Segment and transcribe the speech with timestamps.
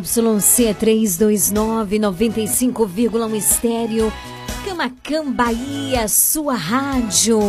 [0.00, 4.12] YC329 95,1 estéreo.
[4.64, 7.40] Camacan Bahia, sua rádio.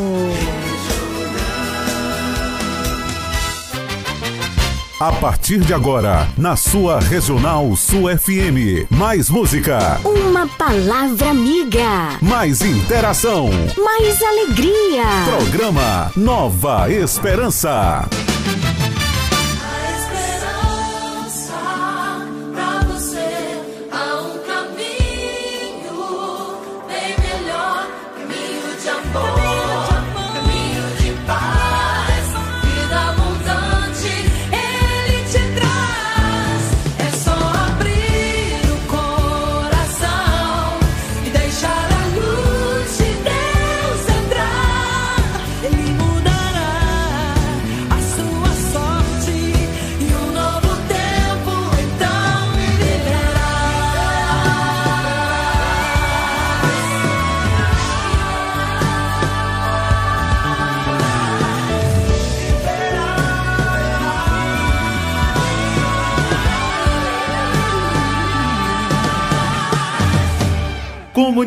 [5.00, 10.02] A partir de agora, na sua Regional sua FM, mais música.
[10.04, 12.18] Uma palavra amiga.
[12.20, 13.48] Mais interação.
[13.78, 15.04] Mais alegria.
[15.38, 18.08] Programa Nova Esperança.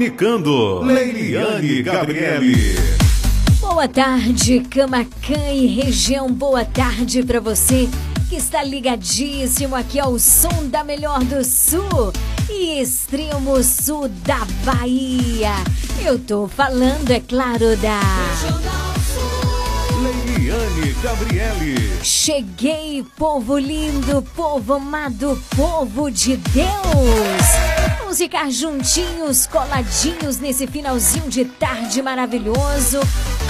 [0.01, 0.81] comunicando.
[0.83, 2.75] Leiliane Gabriele.
[3.61, 6.33] Boa tarde, Camacã e região.
[6.33, 7.87] Boa tarde para você
[8.31, 12.13] que está ligadíssimo aqui ao som da melhor do sul
[12.49, 15.53] e extremo sul da Bahia.
[16.03, 18.01] Eu tô falando, é claro, da
[20.03, 21.77] Leiliane Gabriele.
[22.03, 27.70] Cheguei, povo lindo, povo amado, povo de Deus.
[28.11, 32.99] Vamos ficar juntinhos, coladinhos nesse finalzinho de tarde maravilhoso.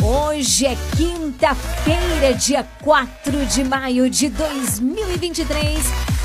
[0.02, 5.78] Hoje é quinta-feira, dia 4 de maio de 2023.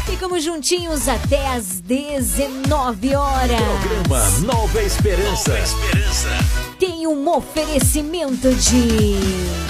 [0.06, 3.62] Ficamos juntinhos até às 19 horas.
[3.62, 5.52] Programa Nova Esperança.
[5.52, 6.30] Nova Esperança.
[6.78, 9.65] Tem um oferecimento de.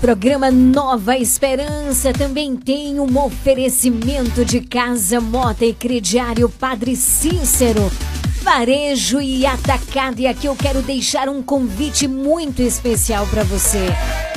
[0.00, 7.92] Programa Nova Esperança também tem um oferecimento de Casa Mota e Crediário Padre Cícero.
[8.42, 10.20] Varejo e atacado.
[10.20, 13.88] E aqui eu quero deixar um convite muito especial para você.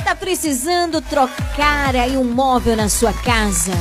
[0.03, 3.71] Tá precisando trocar aí um móvel na sua casa?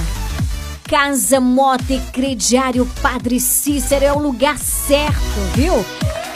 [0.89, 5.85] Casa Mota e Crediário Padre Cícero é o lugar certo, viu?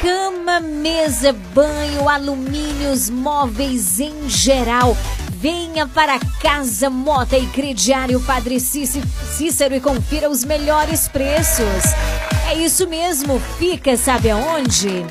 [0.03, 4.97] Cama, mesa, banho, alumínios, móveis em geral
[5.39, 11.85] Venha para Casa Mota e Crediário Padre Cícero e confira os melhores preços.
[12.49, 15.05] É isso mesmo, fica sabe aonde?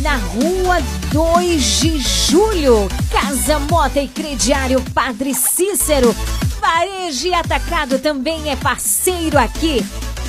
[0.00, 0.78] Na rua
[1.12, 6.16] 2 de julho, Casa Mota e Crediário Padre Cícero.
[6.60, 9.84] Varejo e Atacado também é parceiro aqui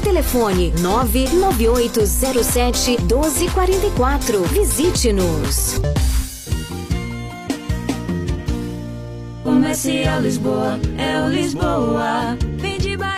[0.00, 4.42] Telefone 99807 1244.
[4.44, 5.80] Visite-nos.
[9.42, 12.36] Comercial Lisboa, é o Lisboa.
[12.58, 13.17] Economia numa boa.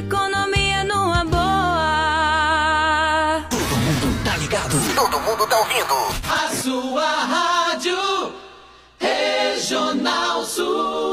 [4.95, 5.93] todo mundo tá ouvindo.
[6.29, 8.33] A sua rádio
[8.99, 11.10] Regional Sul.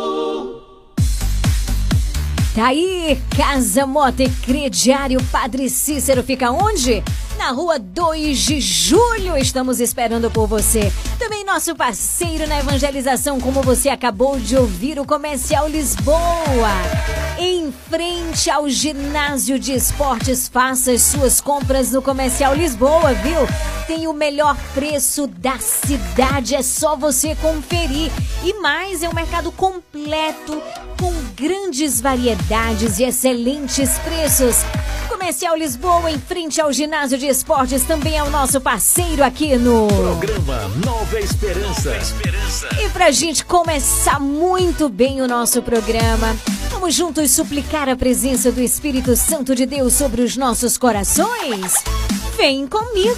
[2.59, 7.05] Tá aí, Casa Mota e Crediário Padre Cícero fica onde?
[7.39, 10.93] Na rua 2 de julho, estamos esperando por você.
[11.21, 16.19] Também nosso parceiro na evangelização, como você acabou de ouvir, o Comercial Lisboa.
[17.39, 23.39] Em frente ao ginásio de esportes, faça as suas compras no Comercial Lisboa, viu?
[23.87, 28.11] Tem o melhor preço da cidade, é só você conferir.
[28.43, 30.61] E mais, é um mercado completo,
[31.01, 34.57] com grandes variedades e excelentes preços.
[35.09, 39.87] Comercial Lisboa, em frente ao ginásio de esportes, também é o nosso parceiro aqui no.
[39.87, 41.91] Programa Nova Esperança.
[41.91, 42.69] Nova Esperança.
[42.81, 46.37] E pra gente começar muito bem o nosso programa,
[46.71, 51.75] vamos juntos suplicar a presença do Espírito Santo de Deus sobre os nossos corações?
[52.37, 53.15] Vem comigo!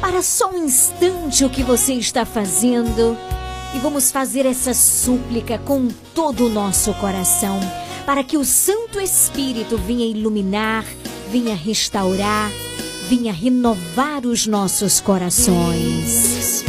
[0.00, 3.16] Para só um instante o que você está fazendo
[3.74, 7.58] e vamos fazer essa súplica com todo o nosso coração,
[8.04, 10.84] para que o Santo Espírito venha iluminar,
[11.30, 12.50] venha restaurar,
[13.08, 16.64] venha renovar os nossos corações.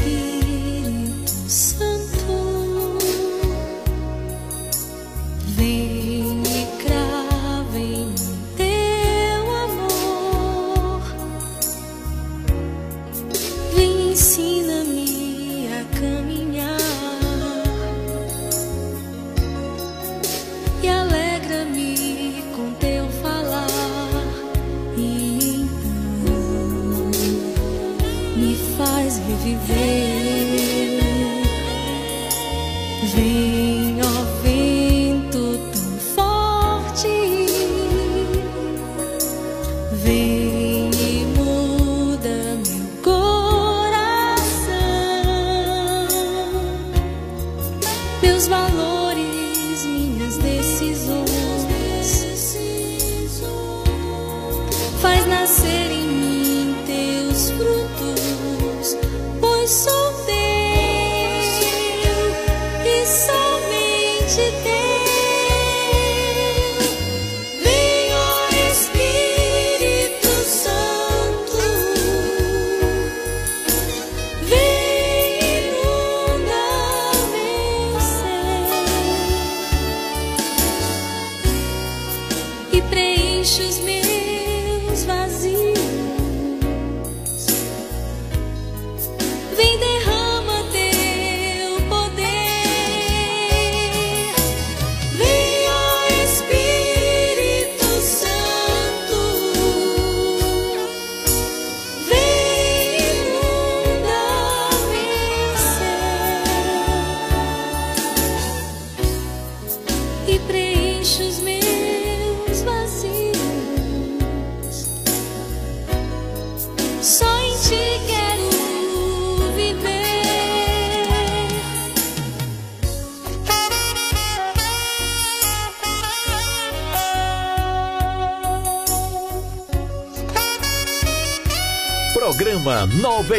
[82.73, 84.30] Nova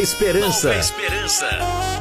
[0.03, 0.67] Esperança.
[0.67, 1.92] Nova Esperança.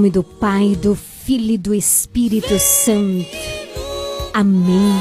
[0.00, 3.28] Nome do Pai, do Filho e do Espírito Santo.
[4.32, 4.94] Amém.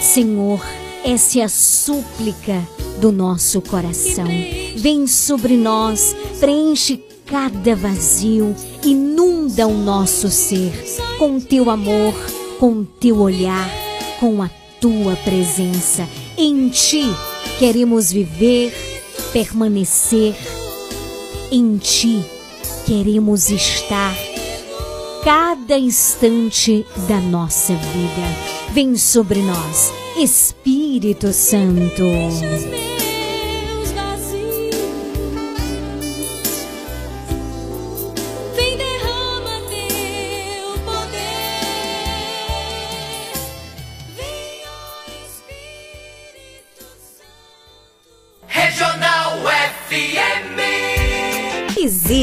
[0.00, 0.64] Senhor,
[1.04, 2.62] essa é a súplica
[3.00, 4.28] do nosso coração.
[4.76, 10.72] Vem sobre nós, preenche cada vazio, inunda o nosso ser
[11.18, 12.14] com teu amor,
[12.60, 13.68] com teu olhar,
[14.20, 14.48] com a
[14.80, 16.08] tua presença.
[16.38, 17.06] Em ti
[17.58, 18.72] queremos viver,
[19.32, 20.32] permanecer.
[21.50, 22.24] Em ti
[22.92, 24.14] queremos estar
[25.24, 28.72] cada instante da nossa vida.
[28.74, 32.02] Vem sobre nós, Espírito Santo.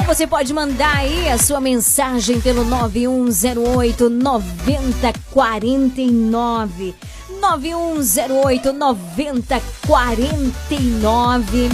[0.05, 6.95] Você pode mandar aí a sua mensagem pelo 9108 9049.
[7.39, 11.69] 9108 9049.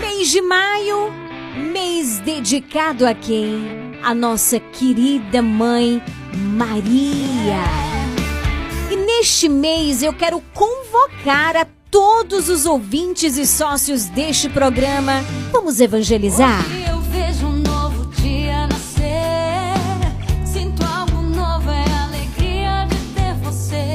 [0.00, 1.12] Mês de maio,
[1.70, 3.89] mês dedicado a quem?
[4.02, 6.02] A nossa querida mãe
[6.34, 7.62] Maria.
[8.90, 15.22] E neste mês eu quero convocar a todos os ouvintes e sócios deste programa.
[15.52, 16.64] Vamos evangelizar?
[16.64, 19.76] Hoje eu vejo um novo dia nascer.
[20.44, 23.94] Sinto algo novo, é a alegria de ter você,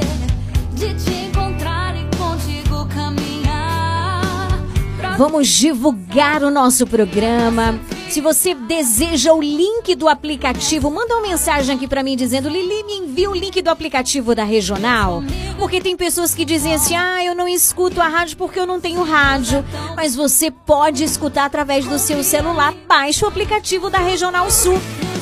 [0.74, 4.60] de te encontrar e contigo caminhar.
[4.98, 7.80] Pra Vamos divulgar o nosso programa.
[8.16, 12.82] Se você deseja o link do aplicativo, manda uma mensagem aqui pra mim dizendo: Lili,
[12.86, 15.22] me envia o link do aplicativo da Regional.
[15.58, 18.80] Porque tem pessoas que dizem assim: ah, eu não escuto a rádio porque eu não
[18.80, 19.66] tenho rádio.
[19.98, 22.74] Mas você pode escutar através do seu celular.
[22.88, 24.80] Baixe o aplicativo da Regional Sul.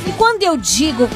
[0.08, 1.10] E quando eu digo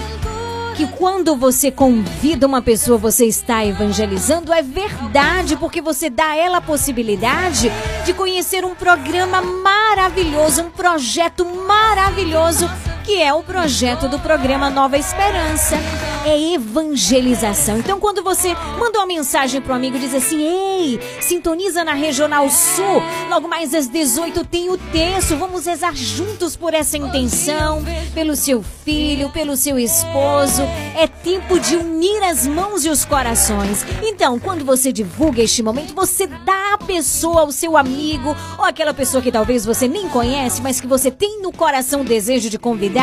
[0.78, 6.36] que quando você convida uma pessoa, você está evangelizando, é verdade, porque você dá a
[6.36, 7.72] ela a possibilidade
[8.06, 12.70] de conhecer um programa maravilhoso, um projeto maravilhoso,
[13.08, 15.78] que é o projeto do programa Nova Esperança.
[16.26, 17.78] É evangelização.
[17.78, 22.50] Então, quando você manda uma mensagem pro amigo e diz assim: Ei, sintoniza na Regional
[22.50, 27.82] Sul, logo mais às 18 tem o texto, vamos rezar juntos por essa intenção,
[28.14, 30.64] pelo seu filho, pelo seu esposo.
[30.98, 33.86] É tempo de unir as mãos e os corações.
[34.04, 38.94] Então, quando você divulga este momento, você dá à pessoa, ao seu amigo, ou aquela
[38.94, 42.60] pessoa que talvez você nem conhece, mas que você tem no coração o desejo de
[42.60, 42.97] convidar.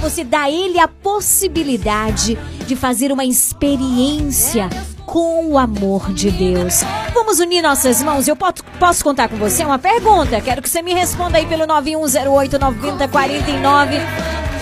[0.00, 4.68] Você dá a ele a possibilidade de fazer uma experiência
[5.10, 6.84] com o amor de Deus.
[7.12, 8.28] Vamos unir nossas mãos?
[8.28, 9.64] Eu posso, posso contar com você?
[9.64, 10.40] Uma pergunta.
[10.40, 13.96] Quero que você me responda aí pelo 9108 9049.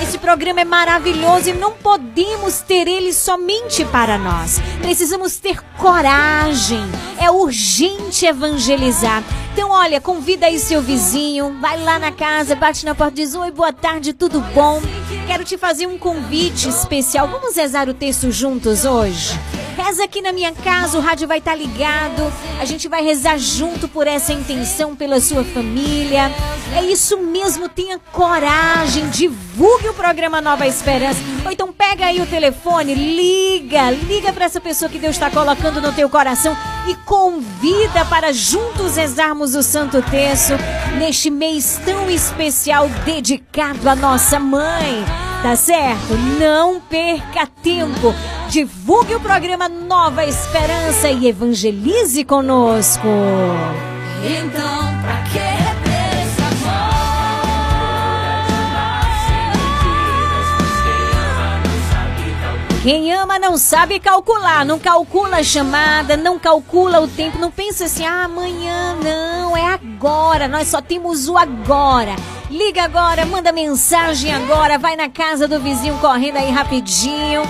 [0.03, 4.59] Esse programa é maravilhoso e não podemos ter ele somente para nós.
[4.81, 6.81] Precisamos ter coragem.
[7.21, 9.23] É urgente evangelizar.
[9.53, 13.51] Então, olha, convida aí seu vizinho, vai lá na casa, bate na porta diz: Oi,
[13.51, 14.81] boa tarde, tudo bom?
[15.27, 17.29] Quero te fazer um convite especial.
[17.29, 19.39] Vamos rezar o texto juntos hoje?
[19.79, 22.33] Reza aqui na minha casa, o rádio vai estar ligado.
[22.61, 26.31] A gente vai rezar junto por essa intenção, pela sua família.
[26.77, 31.21] É isso mesmo, tenha coragem, divulgue o programa Nova Esperança.
[31.45, 35.81] Ou então pega aí o telefone, liga, liga para essa pessoa que Deus está colocando
[35.81, 40.55] no teu coração e convida para juntos rezarmos o Santo Terço
[40.99, 45.28] neste mês tão especial dedicado à nossa mãe.
[45.43, 46.15] Tá certo?
[46.39, 48.13] Não perca tempo.
[48.49, 53.07] Divulgue o programa Nova Esperança e evangelize conosco.
[54.25, 55.39] Então, pra amor?
[62.83, 67.85] Quem ama não sabe calcular, não calcula a chamada, não calcula o tempo, não pensa
[67.85, 72.17] assim, ah, amanhã não, é agora, nós só temos o agora.
[72.51, 77.43] Liga agora, manda mensagem agora, vai na casa do vizinho correndo aí rapidinho.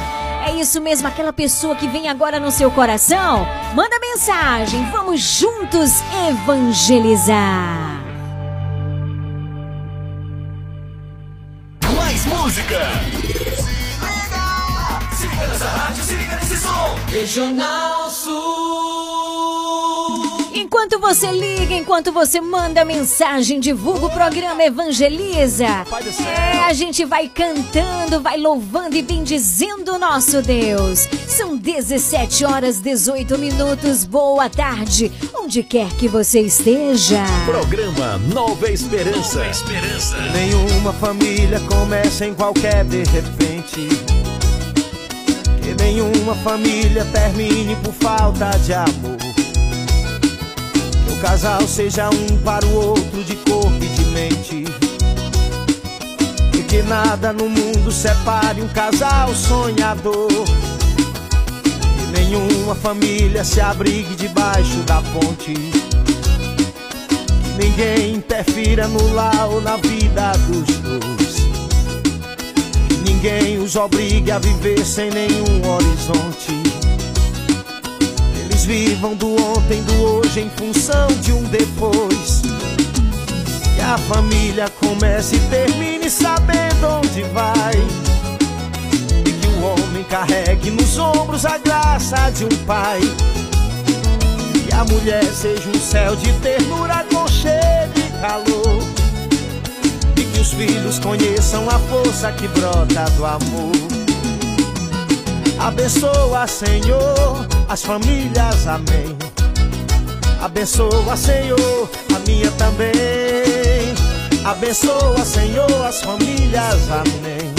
[0.45, 3.47] É isso mesmo, aquela pessoa que vem agora no seu coração?
[3.77, 8.03] Manda mensagem, vamos juntos evangelizar.
[11.97, 12.81] Mais música.
[15.13, 16.97] Se liga nessa rádio, se liga nesse som.
[17.09, 18.08] Regional
[21.09, 25.65] você liga, enquanto você manda mensagem, divulga o programa Evangeliza.
[25.65, 31.09] É, a gente vai cantando, vai louvando e bendizendo o nosso Deus.
[31.27, 34.05] São 17 horas 18 minutos.
[34.05, 37.25] Boa tarde, onde quer que você esteja.
[37.47, 39.39] Programa Nova Esperança.
[39.39, 40.21] Nova Esperança.
[40.33, 43.89] Nenhuma família começa em qualquer de repente.
[45.63, 49.28] Que nenhuma família termine por falta de amor.
[51.21, 54.65] Casal seja um para o outro de corpo e de mente.
[56.55, 60.29] E que nada no mundo separe um casal sonhador.
[60.29, 65.55] Que nenhuma família se abrigue debaixo da ponte.
[65.55, 71.35] Que ninguém interfira no lar ou na vida dos dois.
[72.89, 76.58] Que ninguém os obrigue a viver sem nenhum horizonte.
[78.69, 82.43] Vivam do ontem, do hoje em função de um depois.
[83.75, 87.73] Que a família comece e termine sabendo onde vai.
[89.25, 93.01] E que o homem carregue nos ombros a graça de um pai.
[94.67, 98.83] Que a mulher seja um céu de ternura, aconchego e calor.
[100.15, 103.73] E que os filhos conheçam a força que brota do amor.
[105.59, 109.17] Abençoa, Senhor, as famílias, amém.
[110.41, 112.93] Abençoa, Senhor, a minha também.
[114.45, 117.55] Abençoa, Senhor, as famílias, amém.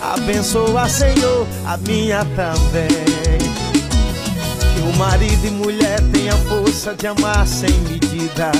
[0.00, 3.38] Abençoa, Senhor, a minha também.
[4.74, 8.52] Que o marido e mulher tenham força de amar sem medida.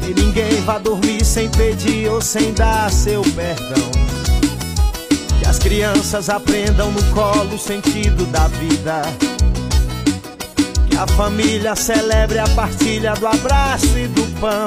[0.00, 4.17] Que ninguém vá dormir sem pedir ou sem dar seu perdão.
[5.48, 9.00] Que as crianças aprendam no colo o sentido da vida.
[10.90, 14.66] Que a família celebre a partilha do abraço e do pão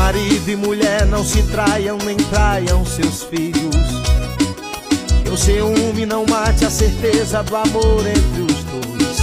[0.00, 3.76] marido e mulher não se traiam nem traiam seus filhos.
[5.22, 9.18] Que o ciúme não mate a certeza do amor entre os dois.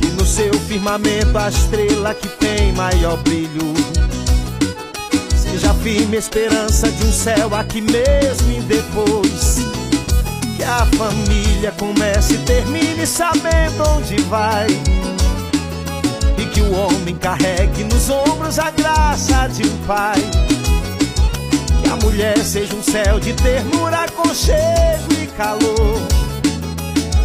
[0.00, 3.72] E no seu firmamento a estrela que tem maior brilho.
[5.62, 9.58] Seja firme esperança de um céu aqui mesmo e depois.
[10.56, 14.66] Que a família comece e termine sabendo onde vai
[16.52, 20.18] que o homem carregue nos ombros a graça de um pai.
[21.80, 26.02] Que a mulher seja um céu de ternura, aconchego e calor.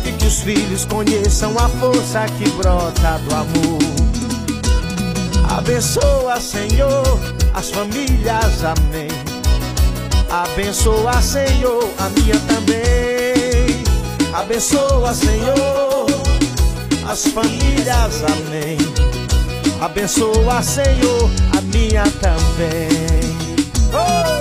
[0.06, 3.80] E que os filhos conheçam a força que brota do amor.
[5.50, 7.20] Abençoa, Senhor,
[7.58, 9.08] as famílias, amém.
[10.30, 13.84] Abençoa, Senhor, a minha também.
[14.32, 16.06] Abençoa, Senhor,
[17.10, 18.78] as famílias, amém.
[19.82, 23.36] Abençoa, Senhor, a minha também.
[23.92, 24.40] Oh,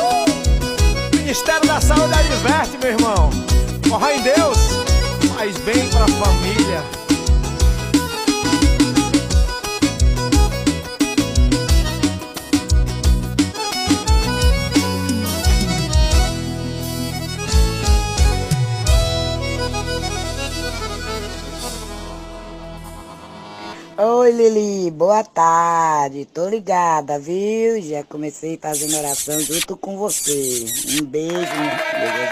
[0.00, 1.16] oh.
[1.16, 3.30] Ministério da Saúde adverte, meu irmão.
[3.88, 4.58] Corra em Deus,
[5.34, 7.01] faz bem para a família.
[24.32, 26.24] Oi, Lili, boa tarde.
[26.24, 27.82] Tô ligada, viu?
[27.82, 30.64] Já comecei fazendo oração junto com você.
[30.98, 31.76] Um beijo, filha.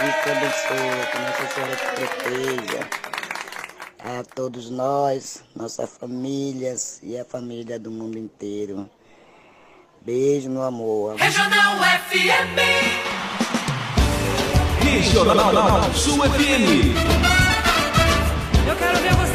[0.00, 2.88] Deus te abençoe, que Nossa Senhora te proteja.
[3.98, 8.88] A todos nós, nossas famílias e a família do mundo inteiro.
[10.00, 11.16] Beijo, meu amor.
[11.16, 11.76] Regional
[12.08, 12.56] FM.
[14.82, 16.96] Regional Sul FM.
[18.66, 19.29] Eu quero ver você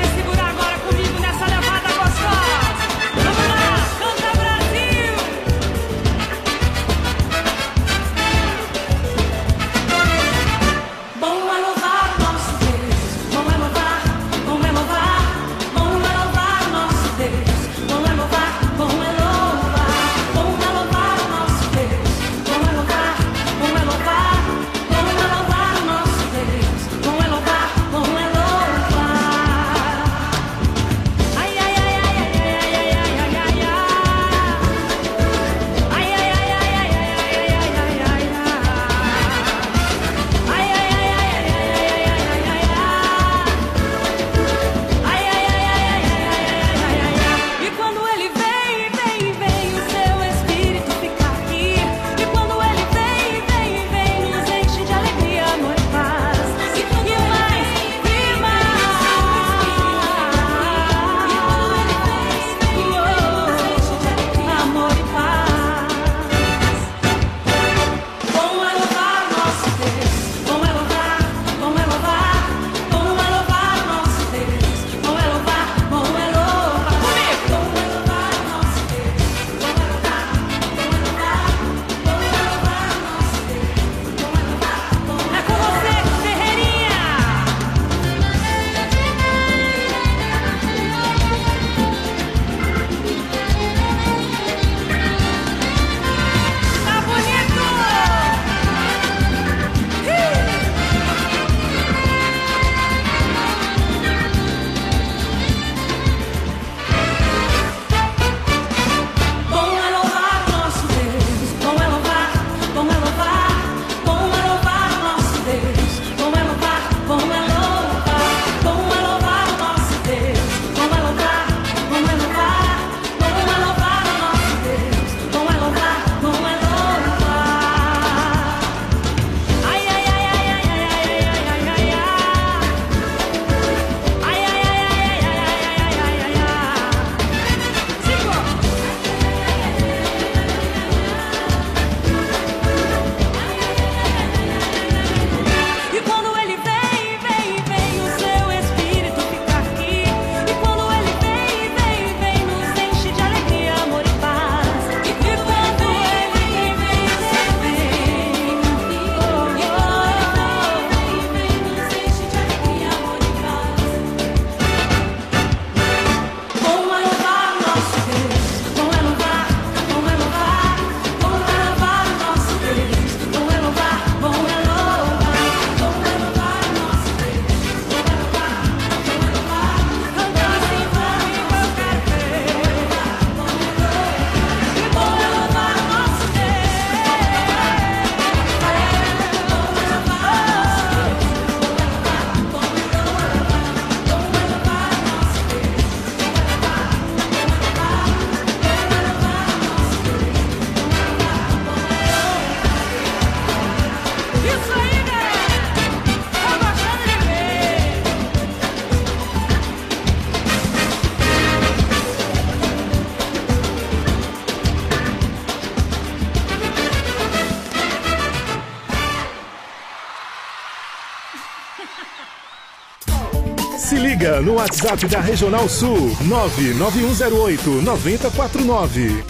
[224.46, 229.24] no WhatsApp da Regional Sul 99108 9049.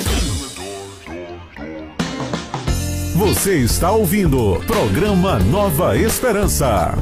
[3.16, 6.94] Você está ouvindo programa Nova Esperança.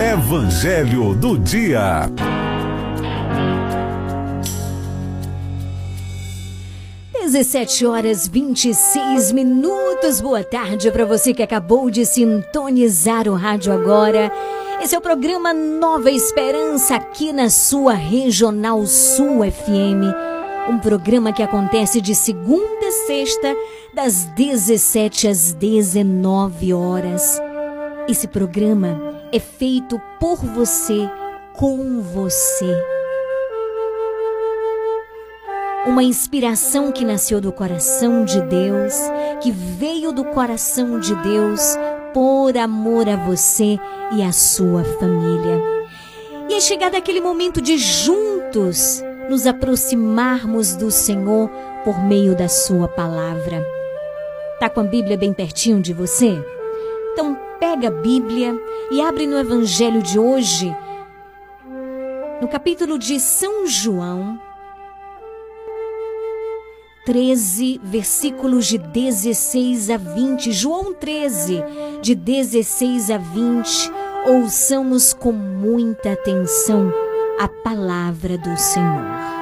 [0.00, 2.10] Evangelho do Dia.
[7.12, 9.81] Dezessete horas 26 minutos.
[10.20, 14.32] Boa tarde para você que acabou de sintonizar o rádio agora.
[14.82, 20.04] Esse é o programa Nova Esperança aqui na sua Regional Sul FM.
[20.68, 23.56] Um programa que acontece de segunda a sexta,
[23.94, 27.40] das 17 às 19 horas.
[28.08, 29.00] Esse programa
[29.32, 31.08] é feito por você,
[31.54, 33.01] com você.
[35.84, 38.94] Uma inspiração que nasceu do coração de Deus,
[39.40, 41.76] que veio do coração de Deus
[42.14, 43.76] por amor a você
[44.12, 45.60] e a sua família.
[46.48, 51.50] E é chegado aquele momento de juntos nos aproximarmos do Senhor
[51.84, 53.66] por meio da sua palavra.
[54.60, 56.40] Tá com a Bíblia bem pertinho de você?
[57.12, 58.56] Então pega a Bíblia
[58.92, 60.72] e abre no Evangelho de hoje,
[62.40, 64.38] no capítulo de São João,
[67.04, 70.52] 13, versículos de 16 a 20.
[70.52, 71.64] João 13,
[72.00, 73.90] de 16 a 20.
[74.26, 76.92] Ouçamos com muita atenção
[77.40, 79.41] a palavra do Senhor.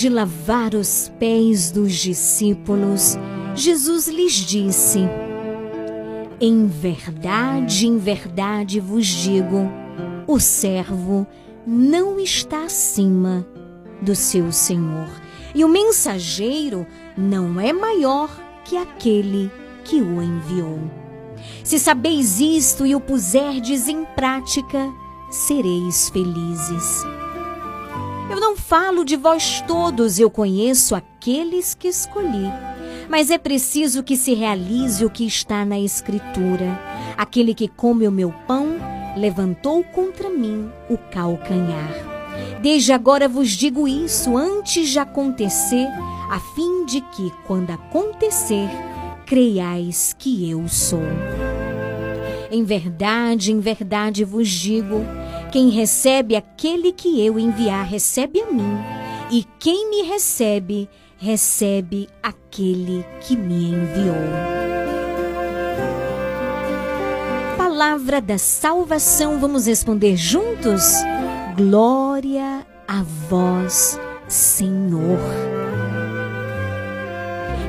[0.00, 3.18] De lavar os pés dos discípulos,
[3.54, 5.00] Jesus lhes disse:
[6.40, 9.70] Em verdade, em verdade vos digo,
[10.26, 11.26] o servo
[11.66, 13.46] não está acima
[14.00, 15.10] do seu senhor,
[15.54, 18.30] e o mensageiro não é maior
[18.64, 19.50] que aquele
[19.84, 20.80] que o enviou.
[21.62, 24.90] Se sabeis isto e o puserdes em prática,
[25.30, 27.04] sereis felizes.
[28.30, 32.46] Eu não falo de vós todos, eu conheço aqueles que escolhi.
[33.08, 36.80] Mas é preciso que se realize o que está na Escritura.
[37.16, 38.68] Aquele que come o meu pão
[39.16, 41.92] levantou contra mim o calcanhar.
[42.62, 45.88] Desde agora vos digo isso antes de acontecer,
[46.30, 48.68] a fim de que, quando acontecer,
[49.26, 51.02] creiais que eu sou.
[52.48, 55.04] Em verdade, em verdade vos digo:
[55.50, 58.78] quem recebe aquele que eu enviar, recebe a mim.
[59.30, 64.14] E quem me recebe, recebe aquele que me enviou.
[67.56, 70.82] Palavra da salvação, vamos responder juntos?
[71.56, 75.18] Glória a vós, Senhor.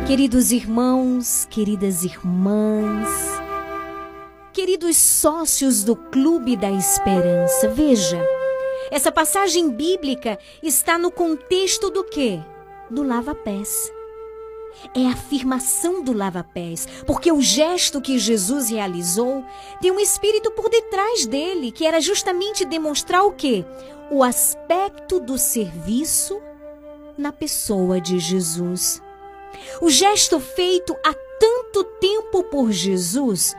[0.05, 3.40] Queridos irmãos, queridas irmãs,
[4.53, 8.21] queridos sócios do Clube da Esperança, veja,
[8.89, 12.39] essa passagem bíblica está no contexto do quê?
[12.89, 13.91] Do lava-pés.
[14.95, 19.43] É a afirmação do lava-pés, porque o gesto que Jesus realizou
[19.79, 23.65] tem um espírito por detrás dele, que era justamente demonstrar o quê?
[24.09, 26.41] O aspecto do serviço
[27.17, 29.01] na pessoa de Jesus.
[29.81, 33.55] O gesto feito há tanto tempo por Jesus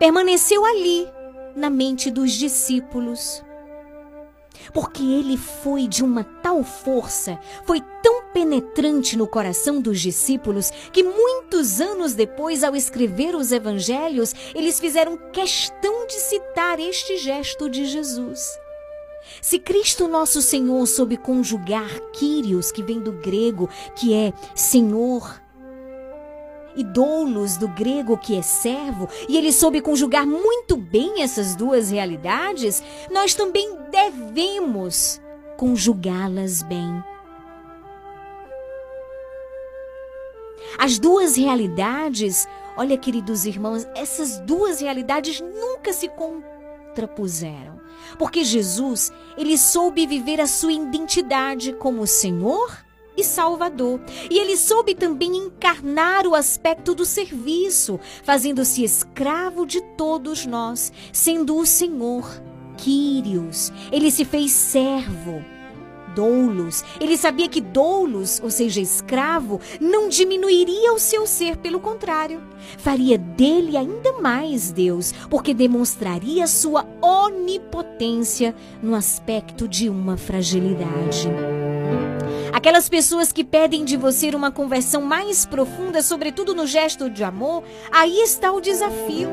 [0.00, 1.06] permaneceu ali,
[1.54, 3.44] na mente dos discípulos.
[4.72, 11.02] Porque ele foi de uma tal força, foi tão penetrante no coração dos discípulos, que
[11.02, 17.84] muitos anos depois, ao escrever os evangelhos, eles fizeram questão de citar este gesto de
[17.84, 18.58] Jesus.
[19.42, 25.40] Se Cristo nosso Senhor soube conjugar Kyrios, que vem do grego, que é Senhor,
[26.76, 31.90] e doulos do grego que é servo, e ele soube conjugar muito bem essas duas
[31.90, 35.20] realidades, nós também devemos
[35.56, 37.02] conjugá-las bem.
[40.78, 47.80] As duas realidades, olha, queridos irmãos, essas duas realidades nunca se contrapuseram.
[48.18, 52.84] Porque Jesus, ele soube viver a sua identidade como Senhor
[53.20, 54.00] e Salvador.
[54.30, 61.56] E ele soube também encarnar o aspecto do serviço, fazendo-se escravo de todos nós, sendo
[61.56, 62.42] o Senhor,
[62.76, 63.70] Quírios.
[63.92, 65.44] Ele se fez servo.
[66.14, 66.82] Doulos.
[67.00, 72.42] Ele sabia que doulos, ou seja, escravo, não diminuiria o seu ser, pelo contrário,
[72.78, 81.28] faria dele ainda mais Deus, porque demonstraria sua onipotência no aspecto de uma fragilidade.
[82.52, 87.62] Aquelas pessoas que pedem de você uma conversão mais profunda, sobretudo no gesto de amor,
[87.90, 89.30] aí está o desafio.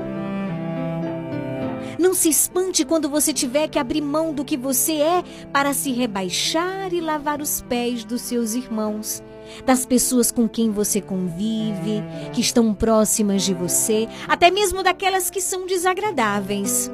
[1.99, 5.91] Não se espante quando você tiver que abrir mão do que você é para se
[5.91, 9.23] rebaixar e lavar os pés dos seus irmãos,
[9.65, 12.03] das pessoas com quem você convive,
[12.33, 16.91] que estão próximas de você, até mesmo daquelas que são desagradáveis.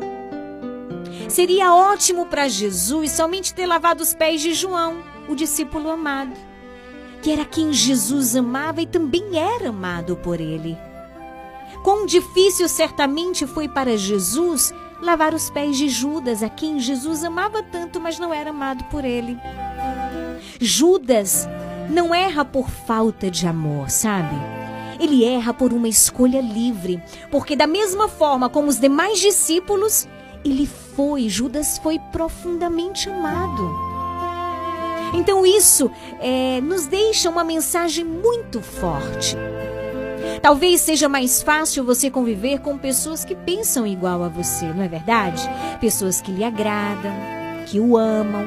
[1.28, 6.34] Seria ótimo para Jesus somente ter lavado os pés de João, o discípulo amado,
[7.22, 10.78] que era quem Jesus amava e também era amado por ele.
[11.84, 17.62] Quão difícil certamente foi para Jesus lavar os pés de Judas, a quem Jesus amava
[17.62, 19.38] tanto, mas não era amado por ele.
[20.60, 21.48] Judas
[21.90, 24.36] não erra por falta de amor, sabe?
[25.00, 30.08] Ele erra por uma escolha livre, porque da mesma forma como os demais discípulos,
[30.46, 33.93] ele foi, Judas foi profundamente amado.
[35.14, 39.38] Então isso é, nos deixa uma mensagem muito forte.
[40.42, 44.88] Talvez seja mais fácil você conviver com pessoas que pensam igual a você, não é
[44.88, 45.42] verdade?
[45.80, 47.14] Pessoas que lhe agradam,
[47.66, 48.46] que o amam.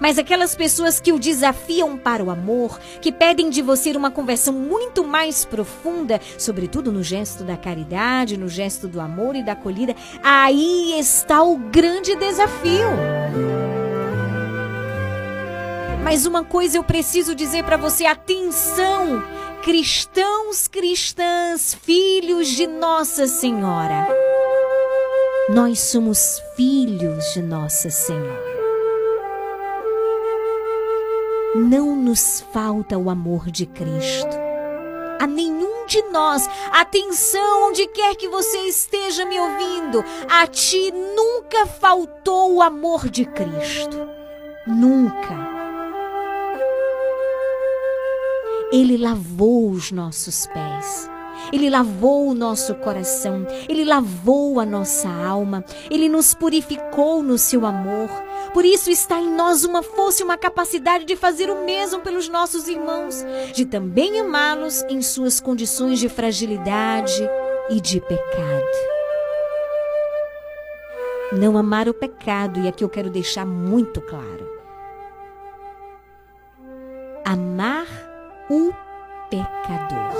[0.00, 4.54] Mas aquelas pessoas que o desafiam para o amor, que pedem de você uma conversão
[4.54, 9.96] muito mais profunda, sobretudo no gesto da caridade, no gesto do amor e da acolhida,
[10.22, 12.88] aí está o grande desafio.
[16.10, 19.22] Mas uma coisa eu preciso dizer para você: atenção!
[19.62, 24.08] cristãos, cristãs, filhos de Nossa Senhora.
[25.50, 28.56] Nós somos filhos de Nossa Senhora.
[31.54, 34.34] Não nos falta o amor de Cristo.
[35.20, 41.66] A nenhum de nós, atenção onde quer que você esteja me ouvindo, a ti nunca
[41.66, 44.08] faltou o amor de Cristo.
[44.66, 45.47] Nunca.
[48.70, 51.10] Ele lavou os nossos pés.
[51.52, 57.64] Ele lavou o nosso coração, ele lavou a nossa alma, ele nos purificou no seu
[57.64, 58.10] amor.
[58.52, 62.28] Por isso está em nós uma força e uma capacidade de fazer o mesmo pelos
[62.28, 67.26] nossos irmãos, de também amá-los em suas condições de fragilidade
[67.70, 68.98] e de pecado.
[71.32, 74.48] Não amar o pecado, e aqui eu quero deixar muito claro.
[77.24, 78.07] Amar
[78.50, 78.72] o
[79.30, 80.16] pecador.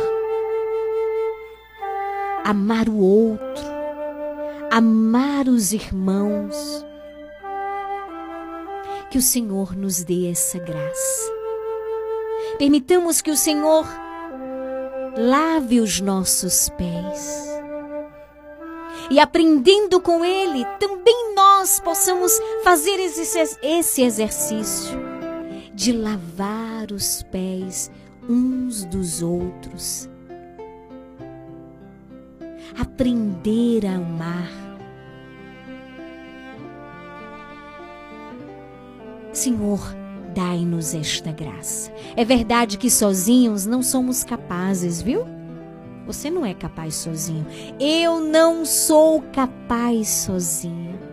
[2.44, 3.64] Amar o outro,
[4.70, 6.84] amar os irmãos.
[9.10, 11.32] Que o Senhor nos dê essa graça.
[12.58, 13.86] Permitamos que o Senhor
[15.16, 17.48] lave os nossos pés.
[19.10, 24.98] E aprendendo com Ele, também nós possamos fazer esse exercício
[25.72, 27.90] de lavar os pés
[28.28, 30.08] uns dos outros.
[32.78, 34.50] Aprender a amar.
[39.32, 39.80] Senhor,
[40.34, 41.92] dai-nos esta graça.
[42.16, 45.24] É verdade que sozinhos não somos capazes, viu?
[46.06, 47.46] Você não é capaz sozinho.
[47.78, 51.07] Eu não sou capaz sozinho.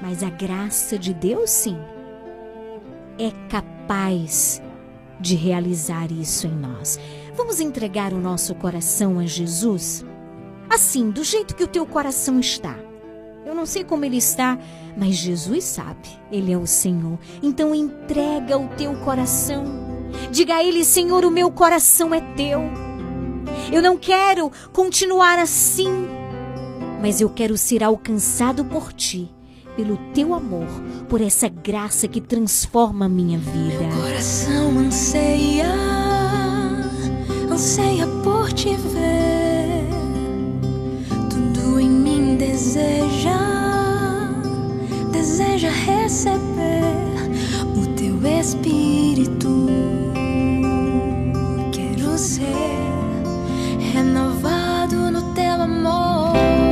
[0.00, 1.76] Mas a graça de Deus, sim,
[3.18, 4.62] é capaz
[5.18, 6.98] de realizar isso em nós.
[7.34, 10.04] Vamos entregar o nosso coração a Jesus?
[10.68, 12.76] Assim, do jeito que o teu coração está.
[13.44, 14.58] Eu não sei como ele está,
[14.96, 16.08] mas Jesus sabe.
[16.30, 17.18] Ele é o Senhor.
[17.42, 19.64] Então entrega o teu coração.
[20.30, 22.60] Diga a ele, Senhor, o meu coração é teu.
[23.72, 25.88] Eu não quero continuar assim,
[27.00, 29.35] mas eu quero ser alcançado por ti
[29.76, 30.66] pelo teu amor,
[31.08, 33.86] por essa graça que transforma a minha vida.
[33.86, 35.70] Meu coração anseia,
[37.50, 39.84] anseia por te ver.
[41.28, 43.38] Tudo em mim deseja,
[45.12, 46.96] deseja receber
[47.76, 49.66] o teu espírito.
[51.70, 52.78] Quero ser
[53.92, 56.65] renovado no teu amor.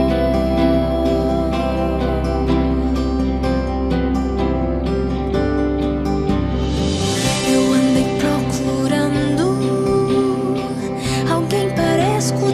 [12.25, 12.54] скучно.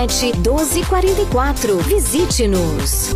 [0.07, 1.77] 1244.
[1.83, 3.15] Visite-nos.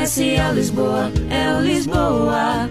[0.00, 2.70] Comercial Lisboa, é o Lisboa.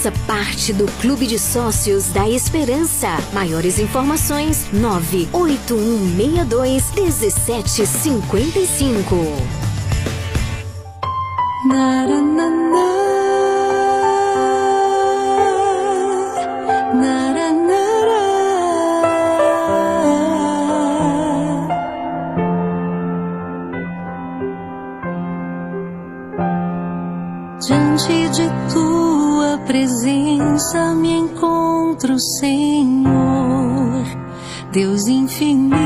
[0.00, 3.08] Faça parte do Clube de Sócios da Esperança.
[3.34, 9.14] Maiores informações: 98162 1755.
[27.60, 28.89] Diante de tua
[29.70, 34.04] presença me encontro, Senhor,
[34.72, 35.78] Deus infinito.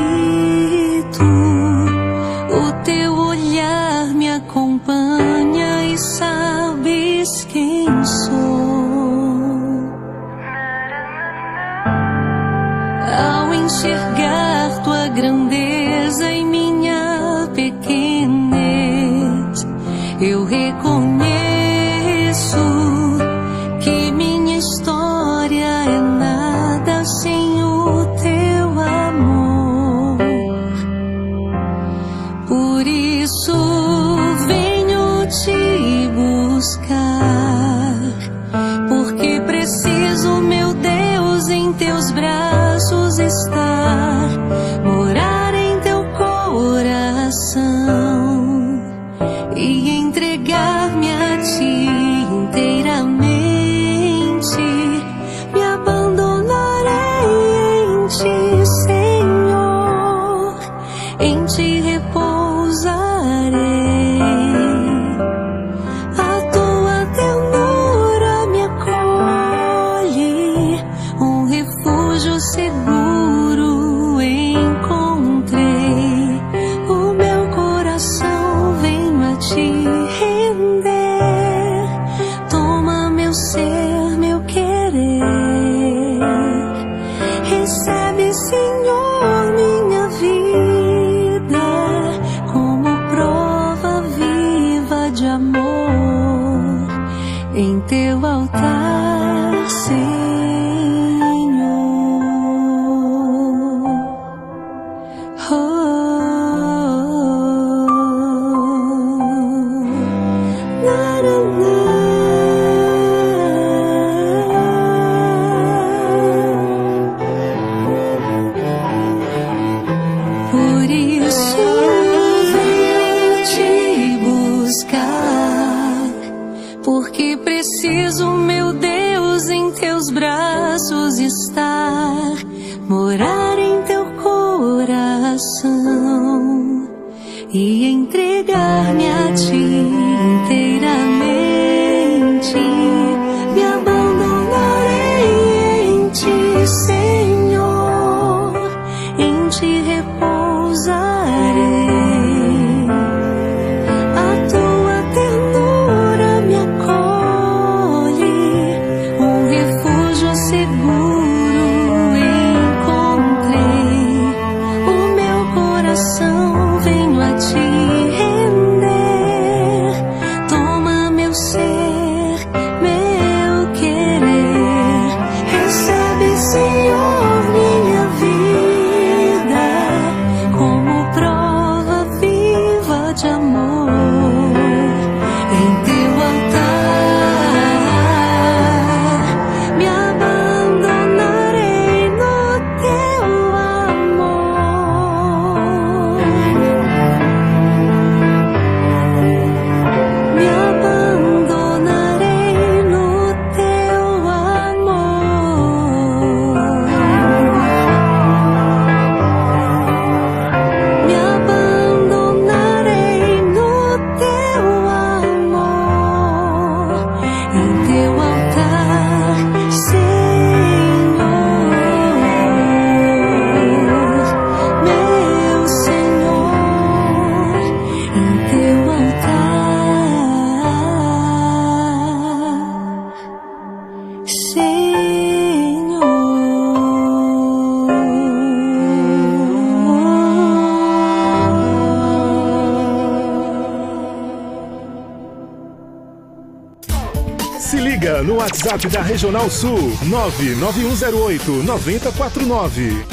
[247.65, 253.05] Se liga no WhatsApp da Regional Sul 99108 9049.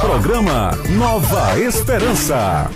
[0.00, 2.68] Programa Nova Esperança.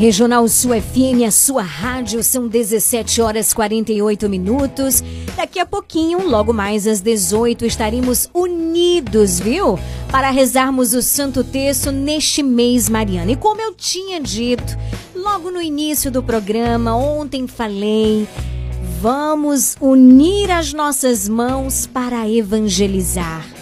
[0.00, 5.00] Regional Sul FM, a sua rádio, são 17 horas 48 minutos.
[5.44, 9.78] Daqui a pouquinho, logo mais às 18, estaremos unidos, viu?
[10.10, 13.32] Para rezarmos o Santo Terço neste mês, Mariana.
[13.32, 14.74] E como eu tinha dito,
[15.14, 18.26] logo no início do programa, ontem falei,
[19.02, 23.53] vamos unir as nossas mãos para evangelizar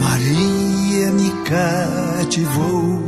[0.00, 3.00] Maria me cativou,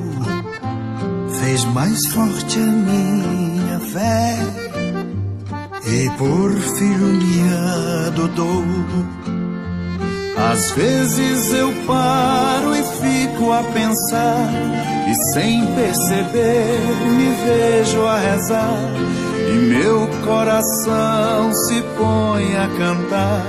[1.40, 4.65] fez mais forte a minha fé
[5.87, 7.16] e por filho
[8.07, 8.64] adotou.
[10.37, 14.51] Às vezes eu paro e fico a pensar,
[15.09, 16.78] e sem perceber
[17.16, 18.78] me vejo a rezar,
[19.49, 23.47] e meu coração se põe a cantar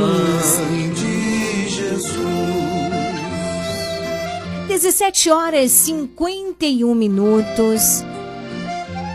[4.69, 8.05] 17 horas e 51 minutos.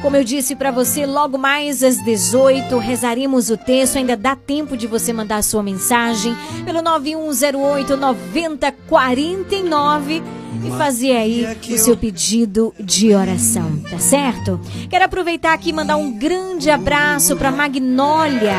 [0.04, 3.96] Como eu disse para você, logo mais às 18 rezaremos o texto.
[3.96, 10.22] Ainda dá tempo de você mandar a sua mensagem pelo 9108 9049
[10.62, 14.60] e fazer aí o seu pedido de oração, tá certo?
[14.90, 18.58] Quero aproveitar aqui e mandar um grande abraço para Magnólia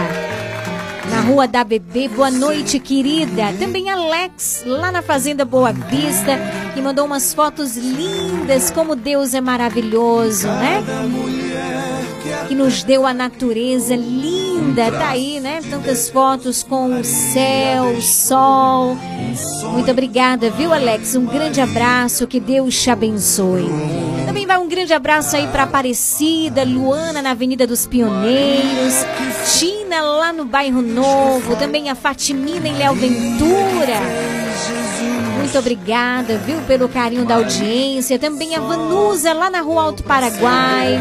[1.10, 2.08] na Rua da Bebê.
[2.08, 3.54] Boa noite, querida.
[3.60, 6.38] Também Alex, lá na Fazenda Boa Vista,
[6.74, 10.84] que mandou umas fotos lindas, como Deus é maravilhoso, né?
[12.48, 14.92] Que nos deu a natureza linda.
[14.92, 15.62] Tá aí, né?
[15.70, 18.98] Tantas fotos com o céu, o sol.
[19.72, 21.16] Muito obrigada, viu, Alex?
[21.16, 23.70] Um grande abraço, que Deus te abençoe.
[24.26, 28.94] Também vai um grande abraço aí para Aparecida, Luana na Avenida dos Pioneiros,
[29.58, 34.00] Tina lá no Bairro Novo, também a Fatimina em Léo Ventura.
[35.38, 38.18] Muito obrigada, viu, pelo carinho da audiência.
[38.18, 41.00] Também a Vanusa lá na Rua Alto Paraguai.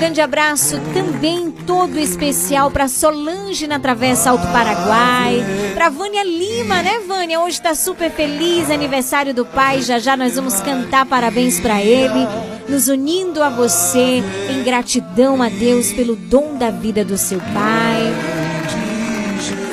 [0.00, 5.44] Grande abraço também todo especial para Solange na Travessa Alto Paraguai,
[5.74, 7.38] para Vânia Lima, né, Vânia?
[7.38, 9.82] Hoje está super feliz, aniversário do pai.
[9.82, 12.26] Já já nós vamos cantar parabéns para ele,
[12.66, 18.39] nos unindo a você em gratidão a Deus pelo dom da vida do seu pai.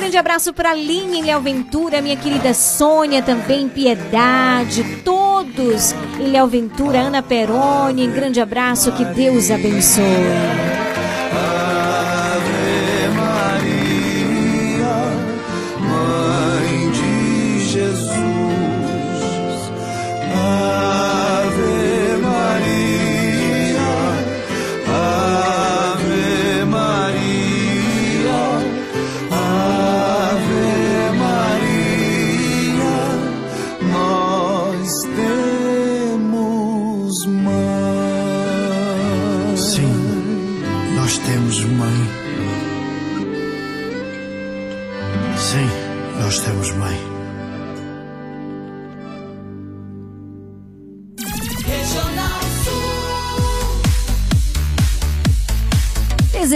[0.08, 6.46] Grande abraço para Linha em Léo Ventura, minha querida Sônia também, Piedade, todos em Léo
[6.46, 10.77] Ventura, Ana Peroni, grande abraço, que Deus abençoe.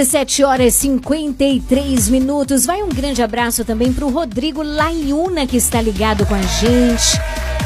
[0.02, 2.66] 17 horas e 53 minutos.
[2.66, 7.20] Vai um grande abraço também para o Rodrigo Laiuna, que está ligado com a gente.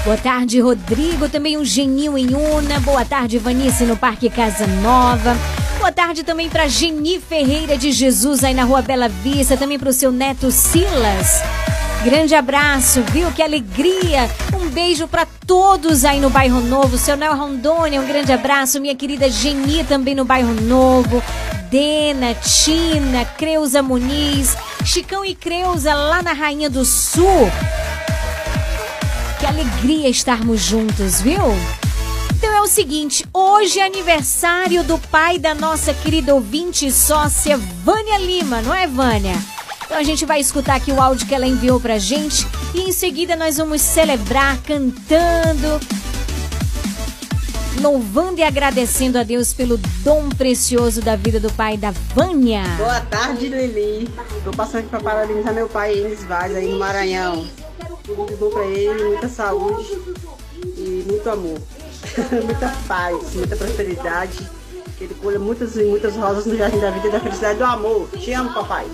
[0.05, 1.30] Boa tarde, Rodrigo.
[1.30, 2.78] Também o Geninho em Una.
[2.80, 5.34] Boa tarde, Vanice, no Parque Casa Nova.
[5.78, 9.57] Boa tarde também para Geni Ferreira de Jesus, aí na Rua Bela Vista.
[9.57, 11.43] Também para o seu neto Silas.
[12.05, 13.32] Grande abraço, viu?
[13.32, 14.30] Que alegria!
[14.55, 16.99] Um beijo para todos aí no Bairro Novo.
[16.99, 18.78] Seu Nel Rondônia, um grande abraço.
[18.78, 21.22] Minha querida Geni também no Bairro Novo.
[21.71, 27.51] Dena, Tina, Creuza Muniz, Chicão e Creuza lá na Rainha do Sul.
[29.39, 31.43] Que alegria estarmos juntos, viu?
[32.37, 37.57] Então é o seguinte, hoje é aniversário do pai da nossa querida ouvinte e sócia
[37.57, 39.37] Vânia Lima, não é, Vânia?
[39.85, 42.93] Então a gente vai escutar aqui o áudio que ela enviou pra gente e em
[42.93, 45.81] seguida nós vamos celebrar cantando,
[47.81, 52.62] louvando e agradecendo a Deus pelo dom precioso da vida do pai da Vânia.
[52.77, 54.09] Boa tarde, Lili.
[54.45, 57.47] Tô passando aqui pra parabenizar meu pai, Enes Vaz, aí no Maranhão.
[58.05, 59.99] Tudo bom pra ele, muita saúde
[60.77, 61.59] e muito amor.
[62.45, 64.39] muita paz, muita prosperidade.
[64.97, 67.64] Que ele colha muitas e muitas rosas no jardim da vida e da felicidade do
[67.64, 68.09] amor.
[68.18, 68.87] Te amo, papai.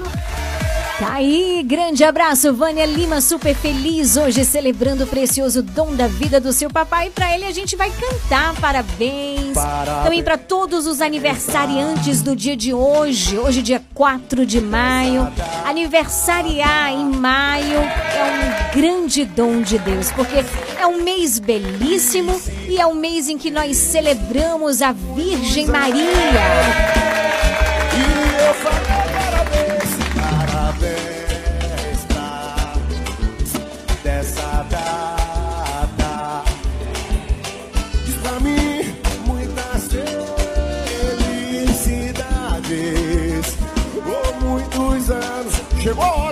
[1.02, 6.40] Tá aí, grande abraço, Vânia Lima, super feliz hoje celebrando o precioso dom da vida
[6.40, 7.08] do seu papai.
[7.08, 9.52] E pra ele a gente vai cantar parabéns.
[9.52, 10.04] Parabéns.
[10.04, 15.26] Também pra todos os aniversariantes do dia de hoje, hoje dia 4 de maio.
[15.64, 20.44] Aniversariar em maio é um grande dom de Deus, porque
[20.78, 26.12] é um mês belíssimo e é um mês em que nós celebramos a Virgem Maria.
[27.92, 29.01] E eu
[46.00, 46.12] anos.
[46.12, 46.31] Chegou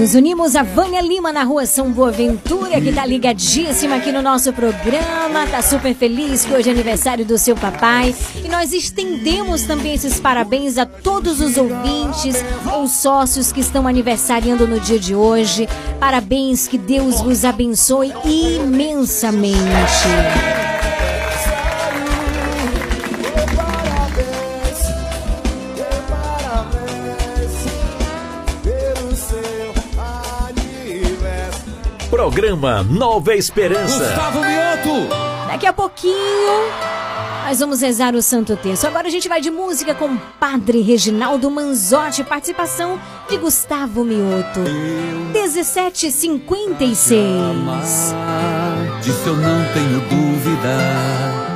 [0.00, 4.50] Nos unimos a Vânia Lima na rua São Boaventura, que tá ligadíssima aqui no nosso
[4.50, 8.14] programa, tá super feliz que hoje é aniversário do seu papai.
[8.42, 12.42] E nós estendemos também esses parabéns a todos os ouvintes
[12.74, 15.68] ou sócios que estão aniversariando no dia de hoje.
[15.98, 19.58] Parabéns, que Deus vos abençoe imensamente.
[32.30, 34.04] Programa Nova Esperança.
[34.04, 35.08] Gustavo Mioto.
[35.48, 36.70] Daqui a pouquinho
[37.44, 38.86] nós vamos rezar o Santo Terço.
[38.86, 44.60] Agora a gente vai de música com o Padre Reginaldo Manzotti, participação de Gustavo Mioto.
[45.32, 47.18] 1756.
[49.02, 50.78] Disso eu não tenho dúvida,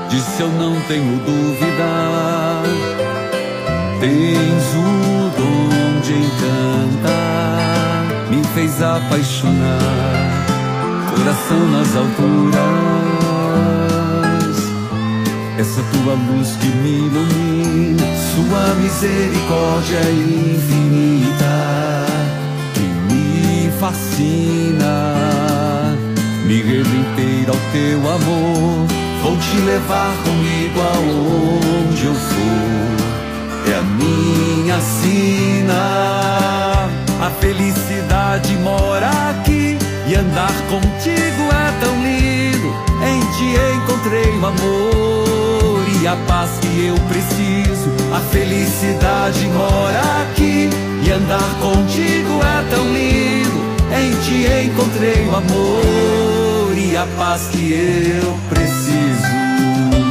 [0.08, 1.84] disso eu não tenho dúvida.
[4.00, 7.14] Tens o dom de encantar,
[8.28, 10.33] me fez apaixonar,
[11.14, 12.54] coração nas alturas.
[15.58, 18.04] Essa tua luz que me ilumina,
[18.34, 21.54] sua misericórdia infinita,
[22.74, 25.14] que me fascina.
[26.46, 28.86] Me rendo inteiro ao teu amor,
[29.22, 33.70] vou te levar comigo aonde eu for.
[33.70, 36.24] É a minha sina.
[37.20, 39.53] A felicidade mora aqui
[40.14, 42.72] e andar contigo é tão lindo.
[43.04, 47.90] Em ti encontrei o amor e a paz que eu preciso.
[48.14, 50.70] A felicidade mora aqui
[51.04, 53.64] e andar contigo é tão lindo.
[53.92, 59.34] Em ti encontrei o amor e a paz que eu preciso.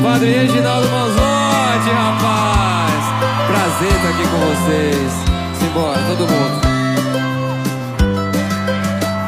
[0.03, 3.03] Padre Reginaldo Manzotti, rapaz.
[3.47, 5.13] Prazer estar aqui com vocês.
[5.59, 6.72] Simbora, todo mundo.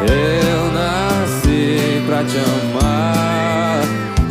[0.07, 3.81] Eu nasci pra te amar.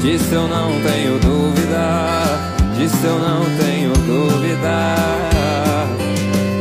[0.00, 2.22] Disso eu não tenho dúvida.
[2.76, 4.96] Disso eu não tenho dúvida.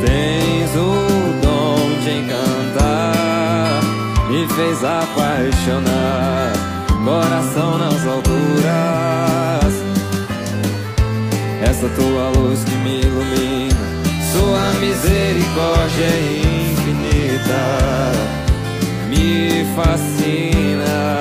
[0.06, 3.82] Tens o dom de encantar.
[4.30, 6.54] Me fez apaixonar.
[7.04, 9.24] Coração nas alturas.
[11.62, 13.76] Essa tua luz que me ilumina,
[14.32, 17.62] sua misericórdia é infinita,
[19.24, 21.18] me fascina,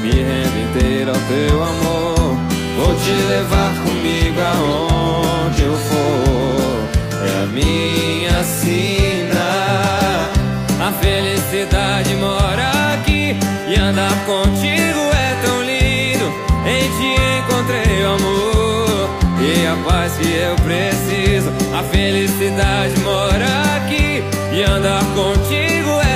[0.00, 2.36] me rendo inteiro ao teu amor.
[2.76, 6.78] Vou te levar comigo aonde eu for,
[7.26, 9.48] é a minha sina.
[10.80, 13.36] A felicidade mora aqui
[13.68, 16.32] e andar contigo é tão lindo.
[16.64, 19.10] Em ti encontrei o amor
[19.40, 21.50] e a paz que eu preciso.
[21.76, 24.22] A felicidade mora aqui
[24.52, 26.07] e andar contigo é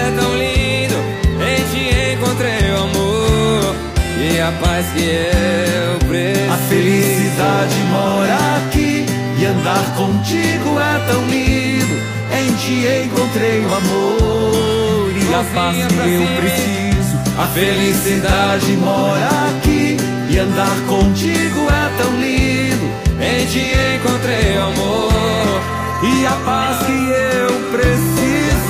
[4.33, 6.53] e a paz que eu preciso.
[6.53, 9.05] A felicidade mora aqui
[9.39, 12.01] e andar contigo é tão lindo.
[12.33, 17.19] Em ti encontrei o amor e a paz que eu preciso.
[17.39, 19.97] A felicidade mora aqui
[20.31, 22.91] e andar contigo é tão lindo.
[23.21, 25.63] Em ti encontrei amor
[26.03, 28.23] e a paz que eu preciso.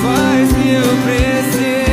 [0.03, 1.92] Paz que eu preciso.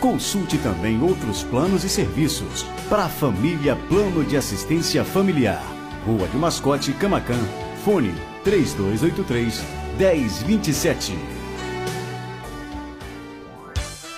[0.00, 2.64] Consulte também outros planos e serviços.
[2.88, 5.64] Pra Família Plano de Assistência Familiar.
[6.04, 7.42] Rua de Mascote, Camacan.
[7.84, 9.62] Fone 3283
[9.98, 11.35] 1027.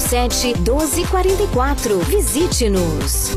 [0.00, 1.98] 99807 1244.
[2.08, 3.36] Visite-nos.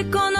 [0.00, 0.39] economia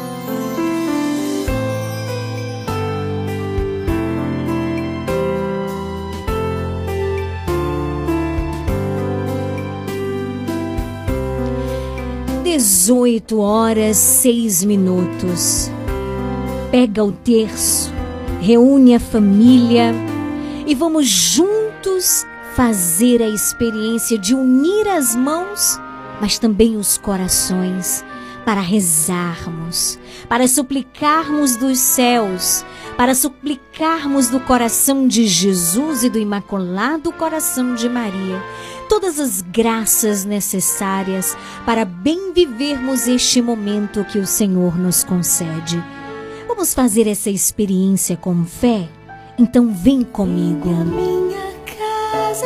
[12.91, 15.71] Dezoito horas, seis minutos.
[16.71, 17.89] Pega o terço,
[18.41, 19.93] reúne a família
[20.67, 25.79] e vamos juntos fazer a experiência de unir as mãos,
[26.19, 28.03] mas também os corações,
[28.43, 32.65] para rezarmos, para suplicarmos dos céus,
[32.97, 38.43] para suplicarmos do coração de Jesus e do Imaculado Coração de Maria
[38.91, 45.81] todas as graças necessárias para bem vivermos este momento que o Senhor nos concede.
[46.45, 48.89] Vamos fazer essa experiência com fé?
[49.39, 50.67] Então vem comigo.
[50.83, 52.45] Minha casa,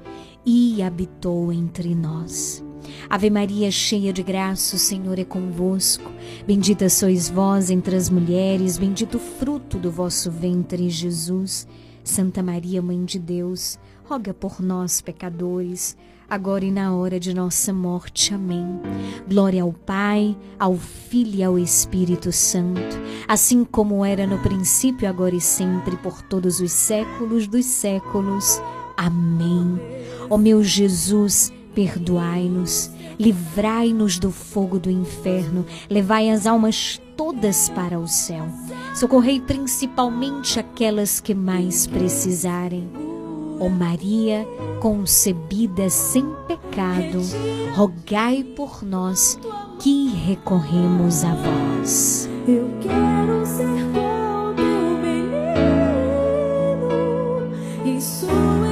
[0.45, 2.63] e habitou entre nós.
[3.09, 6.09] Ave Maria, cheia de graça, o Senhor é convosco.
[6.45, 11.67] Bendita sois vós entre as mulheres, bendito o fruto do vosso ventre, Jesus.
[12.03, 15.95] Santa Maria, Mãe de Deus, roga por nós, pecadores,
[16.29, 18.33] agora e na hora de nossa morte.
[18.33, 18.65] Amém.
[19.27, 22.97] Glória ao Pai, ao Filho e ao Espírito Santo,
[23.27, 28.59] assim como era no princípio, agora e sempre, por todos os séculos dos séculos.
[29.01, 29.79] Amém.
[30.29, 38.07] Ó meu Jesus, perdoai-nos, livrai-nos do fogo do inferno, levai as almas todas para o
[38.07, 38.45] céu.
[38.93, 42.87] Socorrei principalmente aquelas que mais precisarem.
[43.59, 44.45] Ó Maria,
[44.79, 47.21] concebida sem pecado,
[47.73, 49.39] rogai por nós
[49.79, 52.29] que recorremos a vós.
[52.47, 53.65] Eu quero ser
[53.95, 55.41] como menino
[57.83, 58.70] e sua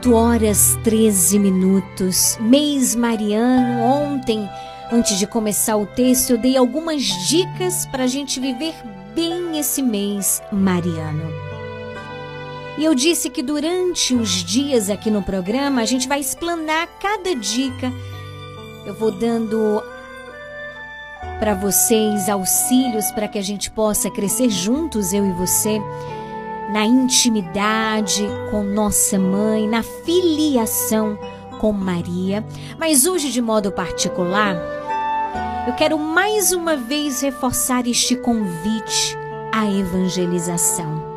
[0.00, 2.38] 18 horas 13 minutos.
[2.40, 3.82] Mês Mariano.
[3.82, 4.48] Ontem,
[4.90, 8.74] antes de começar o texto, eu dei algumas dicas para a gente viver
[9.14, 11.30] bem esse mês Mariano.
[12.78, 17.34] E eu disse que durante os dias aqui no programa a gente vai explanar cada
[17.34, 17.92] dica.
[18.86, 19.82] Eu vou dando
[21.38, 25.78] para vocês auxílios para que a gente possa crescer juntos, eu e você
[26.72, 31.18] na intimidade com nossa mãe, na filiação
[31.60, 32.44] com Maria.
[32.78, 34.56] Mas hoje, de modo particular,
[35.66, 39.16] eu quero mais uma vez reforçar este convite
[39.52, 41.10] à evangelização.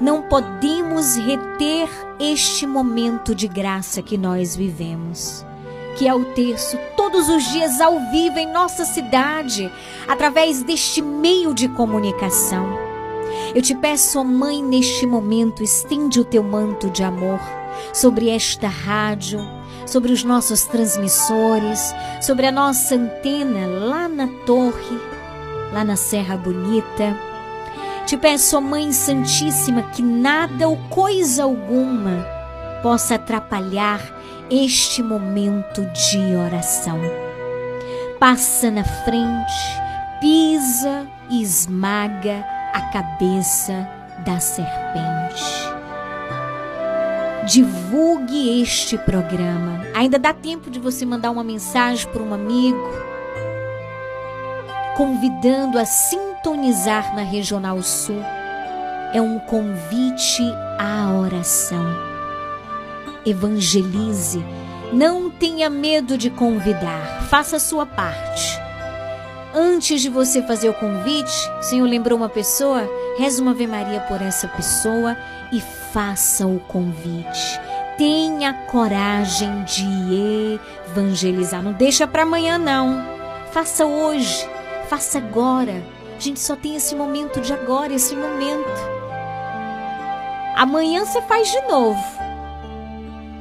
[0.00, 1.88] Não podemos reter
[2.18, 5.44] este momento de graça que nós vivemos,
[5.96, 9.70] que é o terço todos os dias ao vivo em nossa cidade,
[10.08, 12.89] através deste meio de comunicação.
[13.52, 17.40] Eu te peço, ó Mãe, neste momento, estende o teu manto de amor
[17.92, 19.40] sobre esta rádio,
[19.86, 25.00] sobre os nossos transmissores, sobre a nossa antena lá na torre,
[25.72, 27.16] lá na Serra Bonita.
[28.06, 32.24] Te peço, ó Mãe Santíssima, que nada ou coisa alguma
[32.84, 34.00] possa atrapalhar
[34.48, 37.00] este momento de oração.
[38.20, 39.52] Passa na frente,
[40.20, 43.88] pisa e esmaga a cabeça
[44.24, 45.70] da serpente.
[47.46, 49.80] Divulgue este programa.
[49.94, 52.78] Ainda dá tempo de você mandar uma mensagem para um amigo,
[54.96, 58.22] convidando a sintonizar na Regional Sul.
[59.12, 60.42] É um convite
[60.78, 61.84] à oração.
[63.26, 64.44] Evangelize.
[64.92, 67.22] Não tenha medo de convidar.
[67.28, 68.69] Faça a sua parte.
[69.52, 74.00] Antes de você fazer o convite, o Senhor lembrou uma pessoa, reza uma Ave Maria
[74.02, 75.16] por essa pessoa
[75.52, 75.60] e
[75.92, 77.60] faça o convite.
[77.98, 81.62] Tenha coragem de evangelizar.
[81.62, 83.04] Não deixa para amanhã não.
[83.50, 84.48] Faça hoje,
[84.88, 85.82] faça agora.
[86.16, 88.70] A gente só tem esse momento de agora, esse momento.
[90.54, 92.00] Amanhã você faz de novo.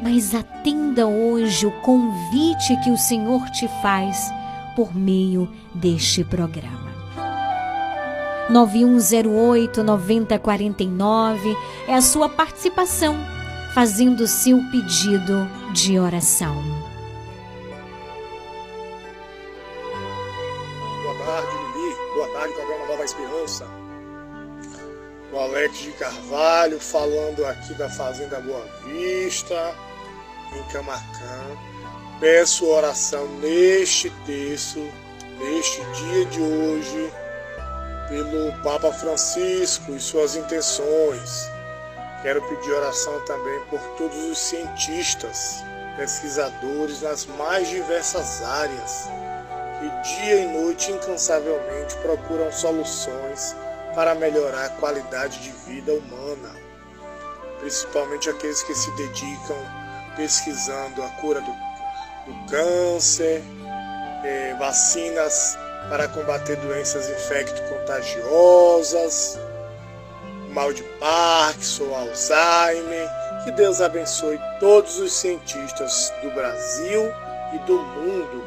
[0.01, 4.33] Mas atenda hoje o convite que o Senhor te faz
[4.75, 6.89] por meio deste programa.
[8.49, 11.55] 9108 9049
[11.87, 13.15] é a sua participação
[13.73, 16.55] fazendo seu pedido de oração.
[21.03, 21.95] Boa tarde, Lili.
[22.15, 23.67] Boa tarde, programa Nova Esperança.
[25.31, 29.75] O Alex de Carvalho falando aqui da Fazenda Boa Vista,
[30.55, 31.68] em Camacan.
[32.19, 34.79] Peço oração neste texto,
[35.39, 37.13] neste dia de hoje,
[38.09, 41.49] pelo Papa Francisco e suas intenções.
[42.21, 45.63] Quero pedir oração também por todos os cientistas,
[45.95, 49.09] pesquisadores nas mais diversas áreas,
[49.79, 53.55] que dia e noite incansavelmente procuram soluções
[53.95, 56.53] para melhorar a qualidade de vida humana,
[57.61, 59.55] principalmente aqueles que se dedicam
[60.17, 61.68] pesquisando a cura do
[62.29, 63.43] do câncer,
[64.23, 65.57] eh, vacinas
[65.89, 69.39] para combater doenças infecto-contagiosas,
[70.51, 73.09] mal de Parkinson, Alzheimer.
[73.43, 77.11] Que Deus abençoe todos os cientistas do Brasil
[77.53, 78.43] e do mundo.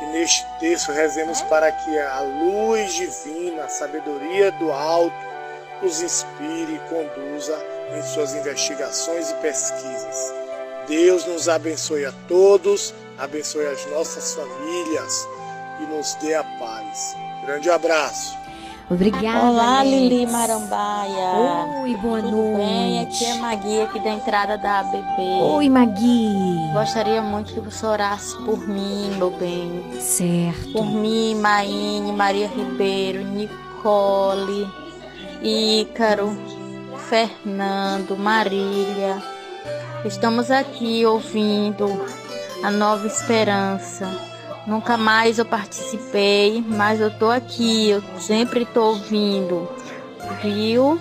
[0.00, 5.16] E neste texto rezemos para que a luz divina, a sabedoria do alto,
[5.82, 7.58] os inspire e conduza
[7.96, 10.34] em suas investigações e pesquisas.
[10.86, 15.28] Deus nos abençoe a todos abençoe as nossas famílias
[15.80, 17.16] e nos dê a paz.
[17.44, 18.36] Grande abraço.
[18.90, 19.44] Obrigada.
[19.46, 19.90] Olá, Alex.
[19.94, 21.82] Lili Marambaia.
[21.82, 22.56] Oi, boa Tudo noite.
[22.56, 23.00] bem?
[23.02, 25.20] Aqui é Magui, aqui da entrada da ABB.
[25.42, 26.70] Oi, Magui.
[26.72, 30.00] Gostaria muito que você orasse por mim, meu bem.
[30.00, 30.72] Certo.
[30.72, 34.66] Por mim, Maine, Maria Ribeiro, Nicole,
[35.42, 36.34] Ícaro,
[37.10, 39.22] Fernando, Marília.
[40.02, 41.88] Estamos aqui ouvindo
[42.62, 44.08] a Nova Esperança.
[44.66, 49.68] Nunca mais eu participei, mas eu tô aqui, eu sempre tô ouvindo.
[50.42, 51.00] Viu?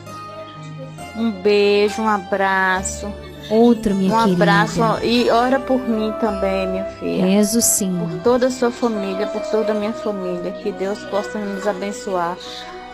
[1.15, 3.11] Um beijo, um abraço.
[3.49, 4.43] Outro, minha um querida.
[4.43, 7.25] abraço e ora por mim também, minha filha.
[7.25, 7.97] Rezo sim.
[7.97, 10.51] Por toda a sua família, por toda a minha família.
[10.51, 12.37] Que Deus possa nos abençoar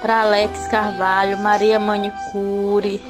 [0.02, 3.02] Pra Alex Carvalho, Maria Manicure,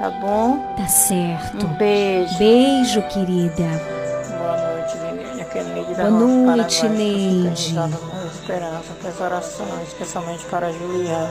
[0.00, 0.74] tá bom?
[0.76, 1.64] Tá certo.
[1.64, 2.36] Um beijo.
[2.36, 4.01] Beijo, querida.
[6.02, 7.74] Boa noite, Neide.
[7.74, 11.30] com Esperança, peço orações, especialmente para a Juliana,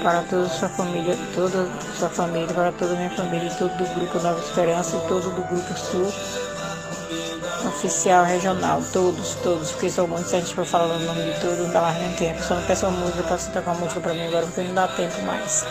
[0.00, 3.58] para toda a sua família, toda a sua família, para toda a minha família, e
[3.58, 6.12] todo do grupo Nova Esperança e todo do grupo Sul,
[7.66, 11.58] oficial, regional, todos, todos, porque são muitos, se a gente falar o nome de todos,
[11.58, 12.40] não dá mais nem tempo.
[12.40, 14.86] Só não peço uma música você tocar uma música para mim agora, porque não dá
[14.86, 15.66] tempo mais.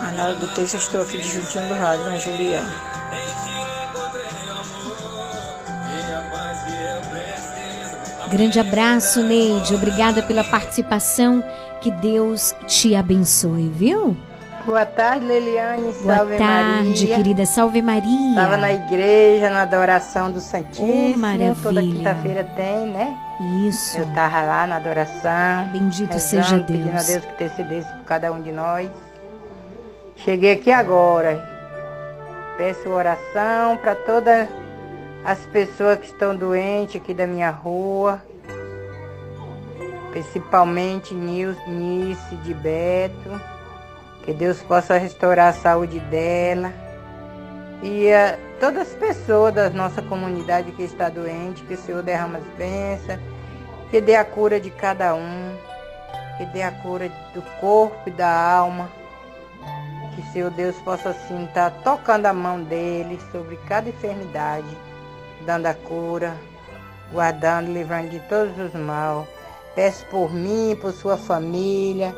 [0.00, 2.92] Mas nada do texto, eu estou aqui de juntinho do rádio, né, Juliana?
[8.32, 9.74] Grande abraço, Neide.
[9.74, 11.44] Obrigada pela participação.
[11.82, 14.16] Que Deus te abençoe, viu?
[14.64, 15.92] Boa tarde, Leliane.
[16.02, 17.16] Boa Salve tarde, Maria.
[17.16, 17.44] querida.
[17.44, 18.30] Salve Maria.
[18.30, 21.14] Estava na igreja, na adoração do Santíssimo.
[21.14, 21.56] Oh, maravilha.
[21.62, 23.14] Toda quinta-feira tem, né?
[23.68, 23.98] Isso.
[23.98, 25.68] Eu estava lá na adoração.
[25.72, 27.06] Bendito rezando, seja Pedindo a Deus.
[27.06, 28.88] Deus que intercedesse por cada um de nós.
[30.16, 31.44] Cheguei aqui agora.
[32.56, 34.48] Peço oração para todas
[35.24, 38.22] as pessoas que estão doentes aqui da minha rua.
[40.10, 43.40] Principalmente Nil- Nice de Beto.
[44.24, 46.72] Que Deus possa restaurar a saúde dela.
[47.82, 52.38] E eh, todas as pessoas da nossa comunidade que está doente, que o Senhor derrama
[52.38, 53.18] as bênçãos,
[53.90, 55.56] que dê a cura de cada um,
[56.38, 58.88] que dê a cura do corpo e da alma.
[60.14, 64.66] Que o Senhor Deus possa assim estar tocando a mão dele sobre cada enfermidade,
[65.42, 66.36] dando a cura,
[67.12, 69.26] guardando, livrando de todos os mal.
[69.74, 72.14] Peço por mim, por sua família,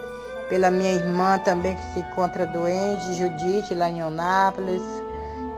[0.49, 4.83] pela minha irmã também que se encontra doente, Judite, lá em Onápolis.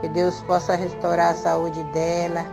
[0.01, 2.45] Que Deus possa restaurar a saúde dela.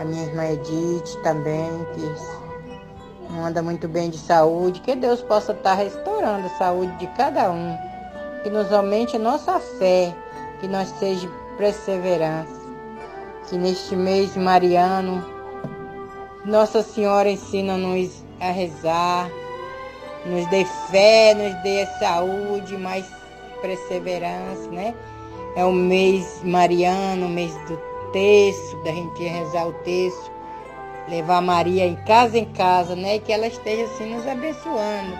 [0.00, 4.80] A minha irmã Edith também, que não anda muito bem de saúde.
[4.80, 7.76] Que Deus possa estar restaurando a saúde de cada um.
[8.42, 10.14] Que nos aumente a nossa fé,
[10.60, 11.28] que nós seja
[11.58, 12.63] perseverança.
[13.48, 15.24] Que neste mês mariano,
[16.44, 19.30] Nossa Senhora ensina-nos a rezar,
[20.24, 23.04] nos dê fé, nos dê saúde, mais
[23.60, 24.94] perseverança, né?
[25.56, 27.78] É o mês mariano, o mês do
[28.12, 30.30] texto, da gente rezar o texto,
[31.08, 33.16] levar Maria em casa em casa, né?
[33.16, 35.12] E que ela esteja assim nos abençoando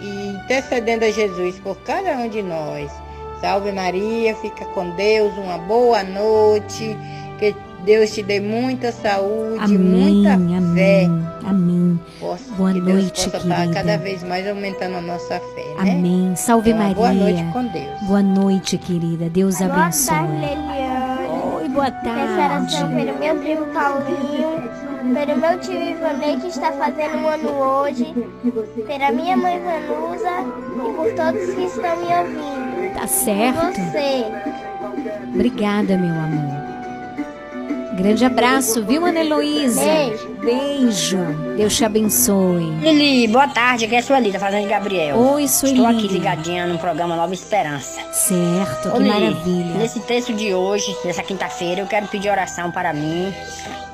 [0.00, 2.92] e intercedendo a Jesus por cada um de nós.
[3.40, 6.96] Salve Maria, fica com Deus, uma boa noite,
[7.38, 7.54] que
[7.84, 10.34] Deus te dê muita saúde, Amém, muita fé.
[10.34, 12.00] amém, amém.
[12.18, 13.74] Possa- Boa que Deus noite, possa estar querida.
[13.74, 15.92] cada vez mais aumentando a nossa fé, né?
[15.92, 16.32] Amém.
[16.34, 16.94] Salve Então, Maria.
[16.96, 18.00] Boa noite com Deus.
[18.08, 19.28] Boa noite, querida.
[19.30, 20.14] Deus Boa abençoe.
[20.16, 21.56] tarde, Leliane.
[21.62, 22.32] Oi, boa Peço tarde.
[22.32, 24.70] oração pelo meu primo Paulinho,
[25.14, 28.14] pelo meu tio Ivanei que está fazendo um ano hoje,
[28.86, 30.44] pela minha mãe Vanusa
[30.74, 32.94] e por todos que estão me ouvindo.
[32.94, 33.78] Tá certo.
[33.78, 34.24] E você.
[35.34, 36.65] Obrigada, meu amor.
[37.96, 39.80] Grande abraço, viu, Ana Heloísa?
[39.80, 40.28] Beijo.
[40.44, 41.18] Beijo.
[41.56, 42.70] Deus te abençoe.
[42.82, 45.16] Lili, boa tarde, aqui é a Sueli, da Fazenda de Gabriel.
[45.16, 45.76] Oi, Sueli.
[45.76, 47.98] Estou aqui ligadinha no programa Nova Esperança.
[48.12, 49.78] Certo, que Lili, maravilha.
[49.78, 53.32] Nesse texto de hoje, nessa quinta-feira, eu quero pedir oração para mim,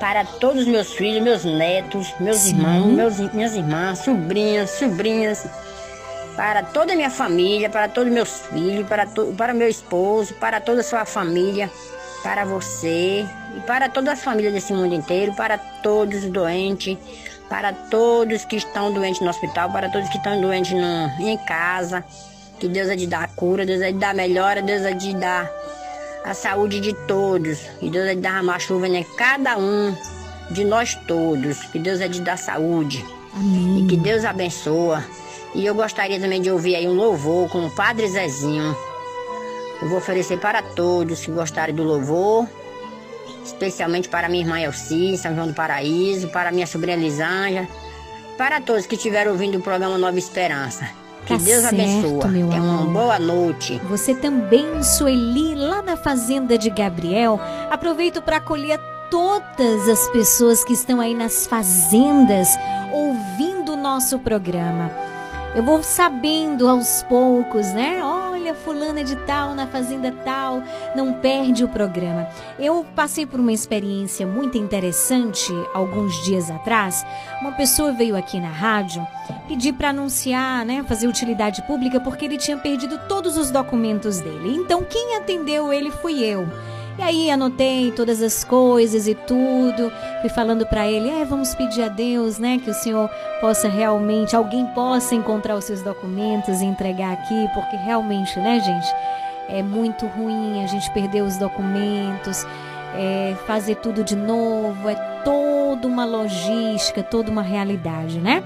[0.01, 2.57] para todos os meus filhos, meus netos, meus Sim.
[2.57, 5.47] irmãos, meus, minhas irmãs, sobrinhas, sobrinhas,
[6.35, 10.33] para toda a minha família, para todos os meus filhos, para, to, para meu esposo,
[10.33, 11.69] para toda a sua família,
[12.23, 13.25] para você
[13.55, 16.97] e para toda a família desse mundo inteiro, para todos os doentes,
[17.49, 22.03] para todos que estão doentes no hospital, para todos que estão doentes no, em casa.
[22.59, 24.93] Que Deus é de dar a cura, Deus é de dar a melhora, Deus é
[24.93, 25.51] de dar
[26.23, 27.59] a saúde de todos.
[27.79, 29.93] Que Deus é de derramar chuva em cada um
[30.49, 31.61] de nós todos.
[31.65, 33.05] Que Deus é de dar saúde.
[33.35, 33.83] Amém.
[33.83, 35.03] E que Deus abençoa.
[35.53, 38.75] E eu gostaria também de ouvir aí um louvor com o Padre Zezinho.
[39.83, 42.47] Eu vou oferecer para todos que gostarem do louvor,
[43.43, 47.67] especialmente para minha irmã Elci, São João do Paraíso, para minha sobrinha Lisângela,
[48.37, 50.87] para todos que estiveram ouvindo o programa Nova Esperança.
[51.25, 52.31] Que Tá Deus certo, abençoe.
[52.31, 53.81] meu Tenha uma boa noite.
[53.89, 57.37] Você também, Sueli, lá na Fazenda de Gabriel.
[57.69, 58.79] Aproveito para acolher
[59.11, 62.47] todas as pessoas que estão aí nas fazendas
[62.93, 64.89] ouvindo o nosso programa.
[65.55, 68.03] Eu vou sabendo aos poucos, né?
[68.03, 70.63] Olha, fulana de tal na fazenda tal,
[70.95, 72.27] não perde o programa.
[72.57, 77.05] Eu passei por uma experiência muito interessante alguns dias atrás.
[77.39, 79.05] Uma pessoa veio aqui na rádio
[79.47, 84.55] pedir para anunciar, né, fazer utilidade pública porque ele tinha perdido todos os documentos dele.
[84.55, 86.47] Então quem atendeu ele fui eu.
[86.97, 89.91] E aí anotei todas as coisas e tudo,
[90.21, 93.09] fui falando para ele, é, vamos pedir a Deus, né, que o Senhor
[93.41, 98.87] possa realmente, alguém possa encontrar os seus documentos e entregar aqui, porque realmente, né, gente,
[99.49, 102.45] é muito ruim a gente perder os documentos,
[102.95, 108.43] é, fazer tudo de novo, é toda uma logística, toda uma realidade, né?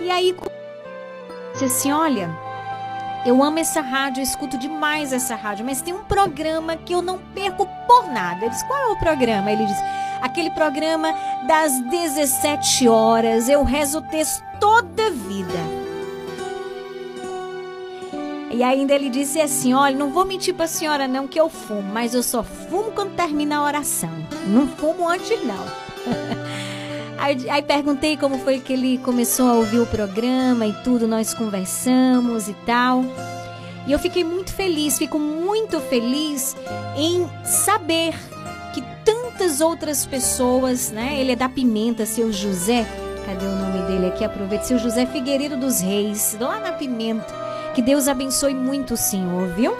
[0.00, 0.36] E aí
[1.52, 2.30] disse assim, olha,
[3.26, 7.02] eu amo essa rádio, eu escuto demais essa rádio, mas tem um programa que eu
[7.02, 8.44] não perco por nada.
[8.44, 9.50] Eu disse, qual é o programa?
[9.50, 9.82] Ele disse,
[10.20, 11.12] aquele programa
[11.46, 15.88] das 17 horas, eu rezo o texto toda vida.
[18.50, 21.92] E ainda ele disse assim: Olha, não vou mentir pra senhora, não, que eu fumo,
[21.92, 24.10] mas eu só fumo quando termina a oração.
[24.46, 25.64] Não fumo antes, não.
[27.18, 31.34] aí, aí perguntei como foi que ele começou a ouvir o programa e tudo, nós
[31.34, 33.04] conversamos e tal.
[33.86, 36.56] E eu fiquei muito feliz, fico muito feliz
[36.96, 38.14] em saber
[38.74, 41.18] que tantas outras pessoas, né?
[41.18, 42.86] Ele é da Pimenta, seu José.
[43.24, 44.24] Cadê o nome dele aqui?
[44.24, 47.26] Aproveita, seu José Figueiredo dos Reis, lá na Pimenta.
[47.74, 49.76] Que Deus abençoe muito o Senhor, viu?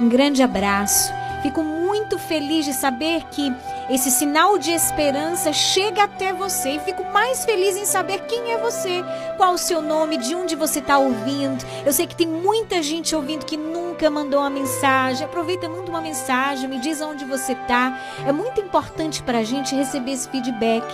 [0.00, 1.12] Um grande abraço.
[1.42, 3.52] Fico muito feliz de saber que
[3.88, 6.70] esse sinal de esperança chega até você.
[6.70, 9.02] E fico mais feliz em saber quem é você,
[9.36, 11.64] qual o seu nome, de onde você está ouvindo.
[11.86, 15.24] Eu sei que tem muita gente ouvindo que nunca mandou uma mensagem.
[15.24, 17.98] Aproveita, manda uma mensagem, me diz onde você está.
[18.26, 20.84] É muito importante para a gente receber esse feedback,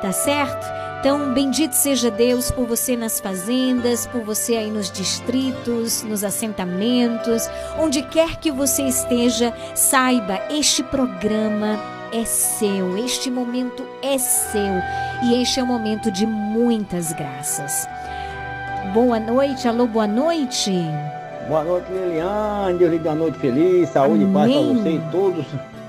[0.00, 0.82] tá certo?
[0.98, 7.48] Então, bendito seja Deus por você nas fazendas, por você aí nos distritos, nos assentamentos,
[7.76, 14.74] onde quer que você esteja, saiba, este programa é seu, este momento é seu
[15.24, 17.88] e este é um momento de muitas graças.
[18.92, 20.72] Boa noite, alô, boa noite.
[21.48, 22.78] Boa noite, Liliane.
[22.78, 24.76] Deus lhe dê uma noite feliz, saúde e paz para Amém.
[24.76, 25.46] você e todos,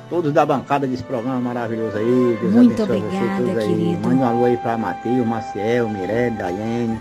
[0.10, 2.38] todos da bancada desse programa maravilhoso aí.
[2.40, 3.68] Deus Muito abençoe obrigada, você todos aí.
[3.68, 4.08] querido.
[4.08, 7.00] Mande um alô aí para Matheus, Maciel, Mirelle, Daiane,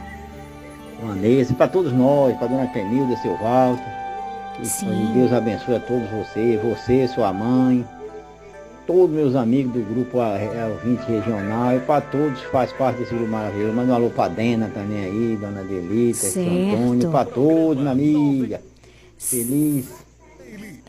[1.03, 3.85] Vanessa, para todos nós, para dona Penilda, seu Walter.
[4.65, 5.13] Sim.
[5.15, 7.87] Deus abençoe a todos vocês, você, sua mãe,
[8.87, 10.39] todos meus amigos do grupo A-
[10.73, 13.75] Ouvinte Regional e para todos que faz parte desse grupo maravilhoso.
[13.75, 16.27] Manda um alô para Dena também aí, dona Delita.
[16.27, 18.61] Antônio, para todos, minha amiga.
[19.19, 19.87] Feliz.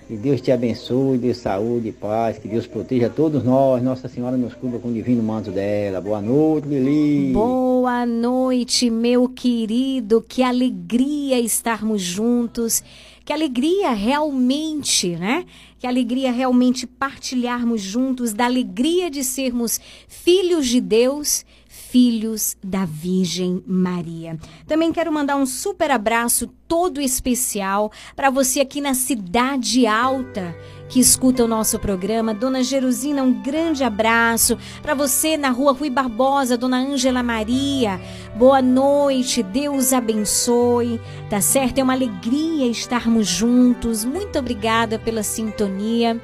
[0.07, 3.81] Que Deus te abençoe, dê saúde e paz, que Deus proteja todos nós.
[3.81, 6.01] Nossa Senhora nos cubra com o divino manto dela.
[6.01, 7.31] Boa noite, Lili.
[7.31, 10.21] Boa noite, meu querido.
[10.27, 12.83] Que alegria estarmos juntos.
[13.23, 15.45] Que alegria realmente, né?
[15.83, 23.61] Que alegria realmente partilharmos juntos da alegria de sermos filhos de Deus, filhos da Virgem
[23.67, 24.39] Maria.
[24.65, 30.55] Também quero mandar um super abraço todo especial para você aqui na Cidade Alta
[30.93, 32.35] que escuta o nosso programa.
[32.35, 34.59] Dona Jerusina, um grande abraço.
[34.79, 37.99] Para você na rua Rui Barbosa, Dona Ângela Maria.
[38.35, 41.01] Boa noite, Deus abençoe.
[41.31, 41.79] Tá certo?
[41.79, 44.05] É uma alegria estarmos juntos.
[44.05, 46.21] Muito obrigada pela sintonia.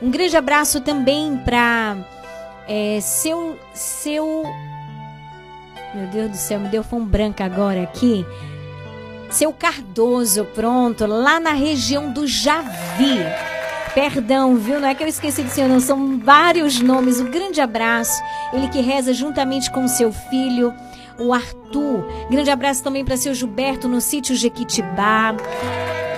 [0.00, 1.98] Um grande abraço também para
[3.02, 4.44] seu seu
[5.94, 8.24] meu Deus do céu, me deu fome branca agora aqui.
[9.28, 13.18] Seu Cardoso, pronto, lá na região do Javi.
[13.96, 14.78] Perdão, viu?
[14.78, 15.80] Não é que eu esqueci do senhor, não.
[15.80, 17.18] São vários nomes.
[17.18, 18.22] Um grande abraço.
[18.52, 20.74] Ele que reza juntamente com seu filho,
[21.18, 22.04] o Arthur.
[22.30, 25.34] Grande abraço também para seu Gilberto no sítio Jequitibá.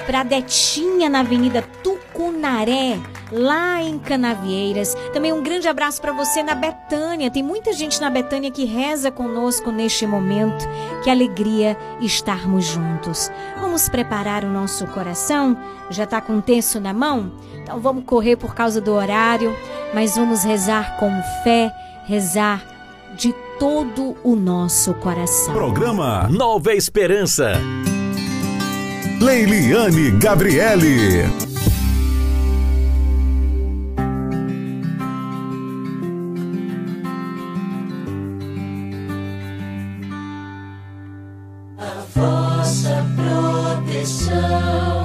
[0.09, 2.99] Para Detinha na Avenida Tucunaré,
[3.31, 4.95] lá em Canavieiras.
[5.13, 7.31] Também um grande abraço para você na Betânia.
[7.31, 10.67] Tem muita gente na Betânia que reza conosco neste momento.
[11.05, 13.31] Que alegria estarmos juntos.
[13.61, 15.55] Vamos preparar o nosso coração?
[15.91, 17.31] Já está com o texto na mão?
[17.57, 19.55] Então vamos correr por causa do horário,
[19.93, 21.11] mas vamos rezar com
[21.45, 21.71] fé,
[22.07, 22.65] rezar
[23.15, 25.53] de todo o nosso coração.
[25.53, 27.61] Programa Nova Esperança.
[29.21, 31.25] Leiliane Gabriele.
[41.79, 44.98] A vossa proteção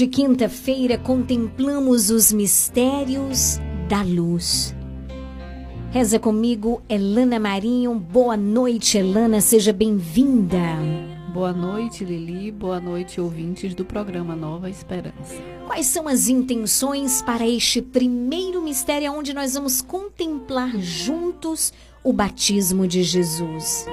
[0.00, 4.74] Hoje, quinta-feira, contemplamos os mistérios da luz.
[5.90, 7.94] Reza comigo, Elana Marinho.
[7.96, 10.56] Boa noite, Elana, seja bem-vinda.
[11.34, 12.50] Boa noite, Lili.
[12.50, 15.34] Boa noite, ouvintes do programa Nova Esperança.
[15.66, 22.88] Quais são as intenções para este primeiro mistério onde nós vamos contemplar juntos o batismo
[22.88, 23.84] de Jesus?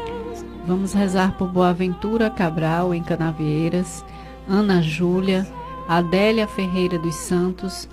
[0.66, 4.06] Vamos rezar por Boaventura Cabral, em Canavieiras,
[4.48, 5.46] Ana Júlia,
[5.88, 7.88] Adélia Ferreira dos Santos,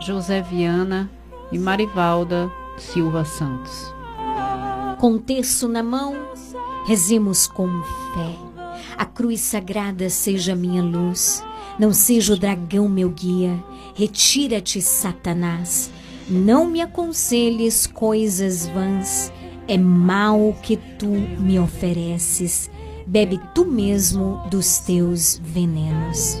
[0.00, 1.10] José Viana
[1.50, 3.92] e Marivalda Silva Santos.
[4.98, 6.14] Com terço na mão,
[6.86, 7.68] rezemos com
[8.14, 8.36] fé.
[8.96, 11.44] A cruz sagrada seja minha luz,
[11.78, 13.62] não seja o dragão meu guia.
[13.94, 15.90] Retira-te, Satanás.
[16.28, 19.32] Não me aconselhes coisas vãs,
[19.66, 22.70] é mal que tu me ofereces.
[23.06, 26.40] Bebe tu mesmo dos teus venenos.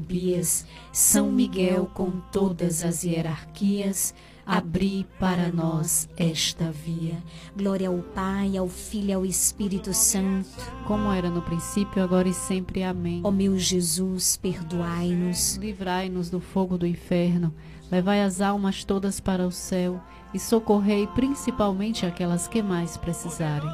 [0.00, 4.14] Tobias, São Miguel com todas as hierarquias,
[4.46, 7.22] abri para nós esta via.
[7.54, 10.48] Glória ao Pai, ao Filho e ao Espírito Santo.
[10.86, 12.82] Como era no princípio, agora e sempre.
[12.82, 13.20] Amém.
[13.22, 15.56] Ó meu Jesus, perdoai-nos.
[15.56, 17.54] Livrai-nos do fogo do inferno,
[17.92, 20.00] levai as almas todas para o céu
[20.32, 23.70] e socorrei principalmente aquelas que mais precisarem.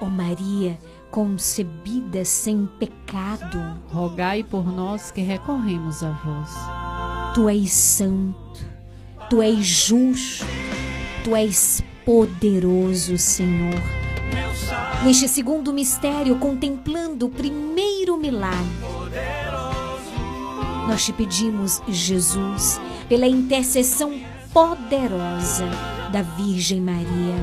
[0.00, 0.78] Ó Maria,
[1.10, 7.34] concebida sem pecado, rogai por nós que recorremos a vós.
[7.34, 8.60] Tu és santo,
[9.28, 10.46] tu és justo,
[11.24, 13.80] tu és poderoso, Senhor.
[15.04, 18.66] Neste segundo mistério, contemplando o primeiro milagre,
[20.86, 24.18] nós te pedimos, Jesus, pela intercessão
[24.52, 25.66] poderosa
[26.10, 27.36] da Virgem Maria,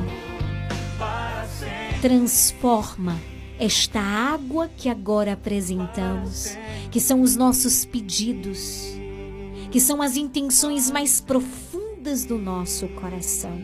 [2.00, 3.16] transforma
[3.58, 6.56] esta água que agora apresentamos,
[6.90, 8.96] que são os nossos pedidos,
[9.70, 13.58] que são as intenções mais profundas do nosso coração.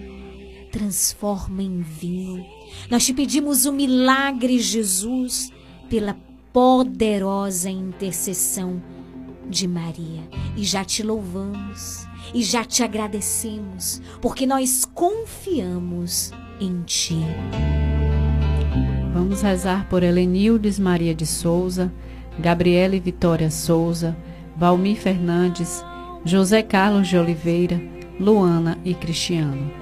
[0.71, 2.45] Transforma em vinho.
[2.91, 5.51] Nós te pedimos o milagre, Jesus,
[5.89, 6.17] pela
[6.53, 8.83] poderosa intercessão
[9.49, 10.23] de Maria.
[10.57, 17.19] E já te louvamos e já te agradecemos, porque nós confiamos em ti.
[19.33, 21.91] Vamos rezar por Helenildes Maria de Souza,
[22.39, 24.15] Gabriele Vitória Souza,
[24.55, 25.83] Valmir Fernandes,
[26.23, 27.81] José Carlos de Oliveira,
[28.21, 29.82] Luana e Cristiano.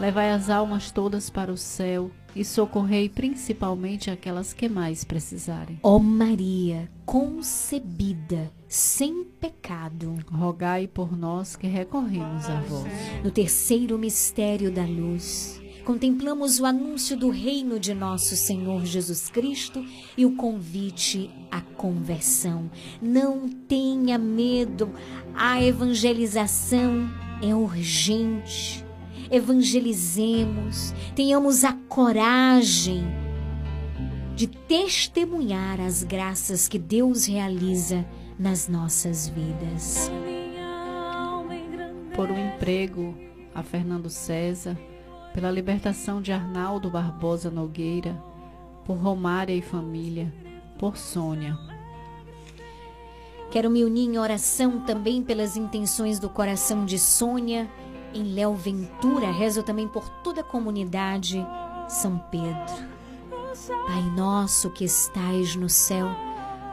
[0.00, 5.78] Levai as almas todas para o céu e socorrei principalmente aquelas que mais precisarem.
[5.82, 12.90] Ó Maria, concebida sem pecado, rogai por nós que recorremos a vós.
[13.22, 19.84] No terceiro mistério da luz, contemplamos o anúncio do reino de nosso Senhor Jesus Cristo
[20.16, 22.70] e o convite à conversão.
[23.02, 24.94] Não tenha medo,
[25.34, 27.06] a evangelização
[27.42, 28.88] é urgente.
[29.30, 33.04] Evangelizemos, tenhamos a coragem
[34.34, 38.04] de testemunhar as graças que Deus realiza
[38.38, 40.10] nas nossas vidas.
[42.14, 43.14] Por um emprego
[43.54, 44.76] a Fernando César,
[45.32, 48.20] pela libertação de Arnaldo Barbosa Nogueira,
[48.84, 50.32] por Romária e família,
[50.76, 51.56] por Sônia.
[53.50, 57.68] Quero me unir em oração também pelas intenções do coração de Sônia,
[58.14, 59.30] em Léo Ventura.
[59.30, 61.44] Rezo também por toda a comunidade
[61.88, 62.90] São Pedro.
[63.86, 66.08] Pai nosso que estais no céu,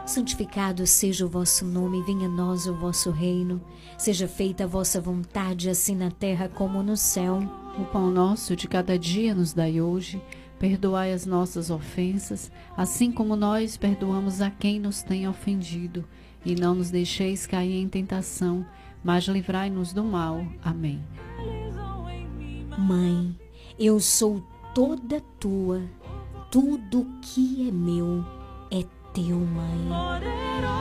[0.06, 3.60] santificado seja o vosso nome, venha a nós o vosso reino,
[3.98, 7.40] seja feita a vossa vontade, assim na terra como no céu.
[7.78, 10.20] O pão nosso de cada dia nos dai hoje.
[10.58, 16.04] Perdoai as nossas ofensas, assim como nós perdoamos a quem nos tem ofendido.
[16.44, 18.66] E não nos deixeis cair em tentação,
[19.04, 20.44] mas livrai-nos do mal.
[20.64, 21.00] Amém.
[22.76, 23.36] Mãe,
[23.78, 24.42] eu sou
[24.74, 25.82] toda tua,
[26.50, 28.24] tudo que é meu
[28.70, 29.88] é teu, mãe.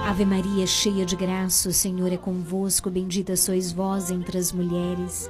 [0.07, 5.29] Ave Maria, cheia de graça, o Senhor é convosco, bendita sois vós entre as mulheres,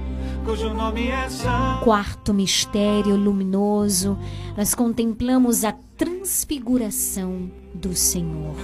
[0.45, 1.81] Cujo nome é São.
[1.83, 4.17] Quarto mistério luminoso,
[4.57, 8.55] nós contemplamos a transfiguração do Senhor.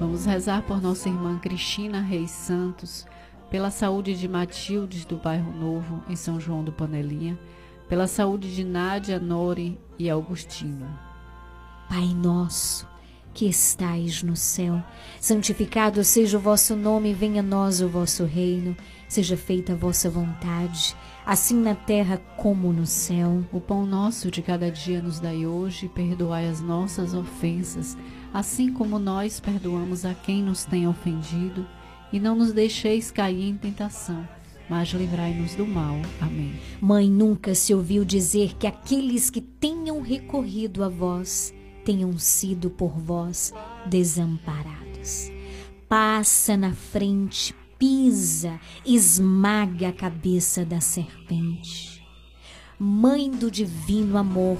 [0.00, 3.06] Vamos rezar por nossa irmã Cristina Reis Santos,
[3.50, 7.38] pela saúde de Matildes do Bairro Novo, em São João do Panelinha,
[7.88, 10.88] pela saúde de Nádia, Nori e Augustino.
[11.88, 12.88] Pai nosso,
[13.34, 14.82] que estais no céu,
[15.20, 18.74] santificado seja o vosso nome, venha a nós o vosso reino,
[19.08, 23.44] seja feita a vossa vontade, assim na terra como no céu.
[23.52, 27.96] O pão nosso de cada dia nos dai hoje, perdoai as nossas ofensas,
[28.32, 31.66] assim como nós perdoamos a quem nos tem ofendido,
[32.12, 34.28] e não nos deixeis cair em tentação,
[34.68, 35.96] mas livrai-nos do mal.
[36.20, 36.54] Amém.
[36.80, 41.52] Mãe, nunca se ouviu dizer que aqueles que tenham recorrido a vós
[41.84, 43.52] tenham sido por vós
[43.86, 45.30] desamparados.
[45.88, 52.02] Passa na frente, pisa, esmaga a cabeça da serpente.
[52.78, 54.56] Mãe do divino amor,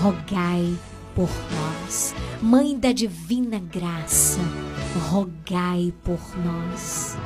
[0.00, 0.72] rogai
[1.16, 2.14] por nós.
[2.40, 4.38] Mãe da divina graça,
[5.10, 7.16] rogai por nós.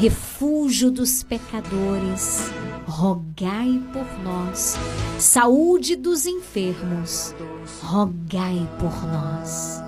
[0.00, 2.50] Refúgio dos pecadores,
[2.84, 4.76] rogai por nós.
[5.20, 7.32] Saúde dos enfermos,
[7.80, 9.87] rogai por nós.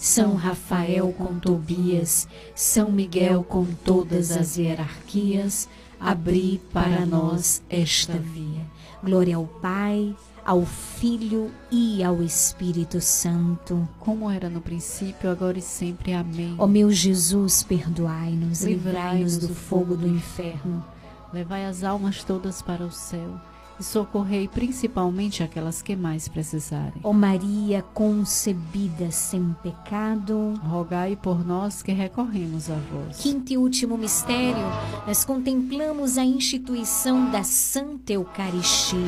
[0.00, 5.68] São Rafael com Tobias, São Miguel com todas as hierarquias,
[5.98, 8.64] abri para nós esta via.
[9.02, 10.14] Glória ao Pai,
[10.44, 13.88] ao Filho e ao Espírito Santo.
[13.98, 16.12] Como era no princípio, agora e sempre.
[16.12, 16.54] Amém.
[16.58, 20.84] Ó meu Jesus, perdoai-nos, livrai-nos do fogo do inferno,
[21.32, 23.40] levai as almas todas para o céu
[23.78, 27.00] e socorrei principalmente aquelas que mais precisarem.
[27.02, 33.18] Ó Maria concebida sem pecado, rogai por nós que recorremos a vós.
[33.18, 34.64] Quinto e último mistério,
[35.06, 38.98] nós contemplamos a instituição da Santa Eucaristia.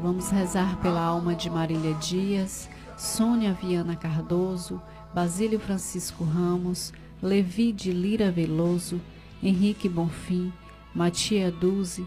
[0.00, 4.80] Vamos rezar pela alma de Marília Dias, Sônia Viana Cardoso,
[5.14, 6.92] Basílio Francisco Ramos,
[7.22, 9.00] Levi de Lira Veloso,
[9.42, 10.52] Henrique Bonfim,
[10.94, 12.06] Matia Duze,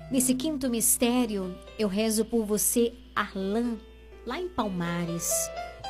[0.11, 3.77] Nesse quinto mistério, eu rezo por você, Arlan,
[4.25, 5.31] lá em Palmares,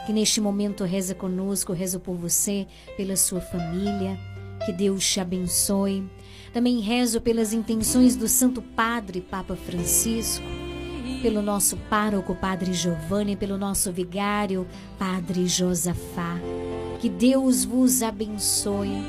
[0.05, 4.19] que neste momento reza conosco, rezo por você, pela sua família,
[4.63, 6.07] que Deus te abençoe.
[6.53, 10.45] Também rezo pelas intenções do Santo Padre Papa Francisco,
[11.23, 14.67] pelo nosso pároco Padre Giovanni, pelo nosso vigário
[14.99, 16.39] Padre Josafá.
[16.99, 19.01] Que Deus vos abençoe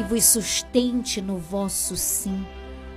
[0.00, 2.42] e vos sustente no vosso sim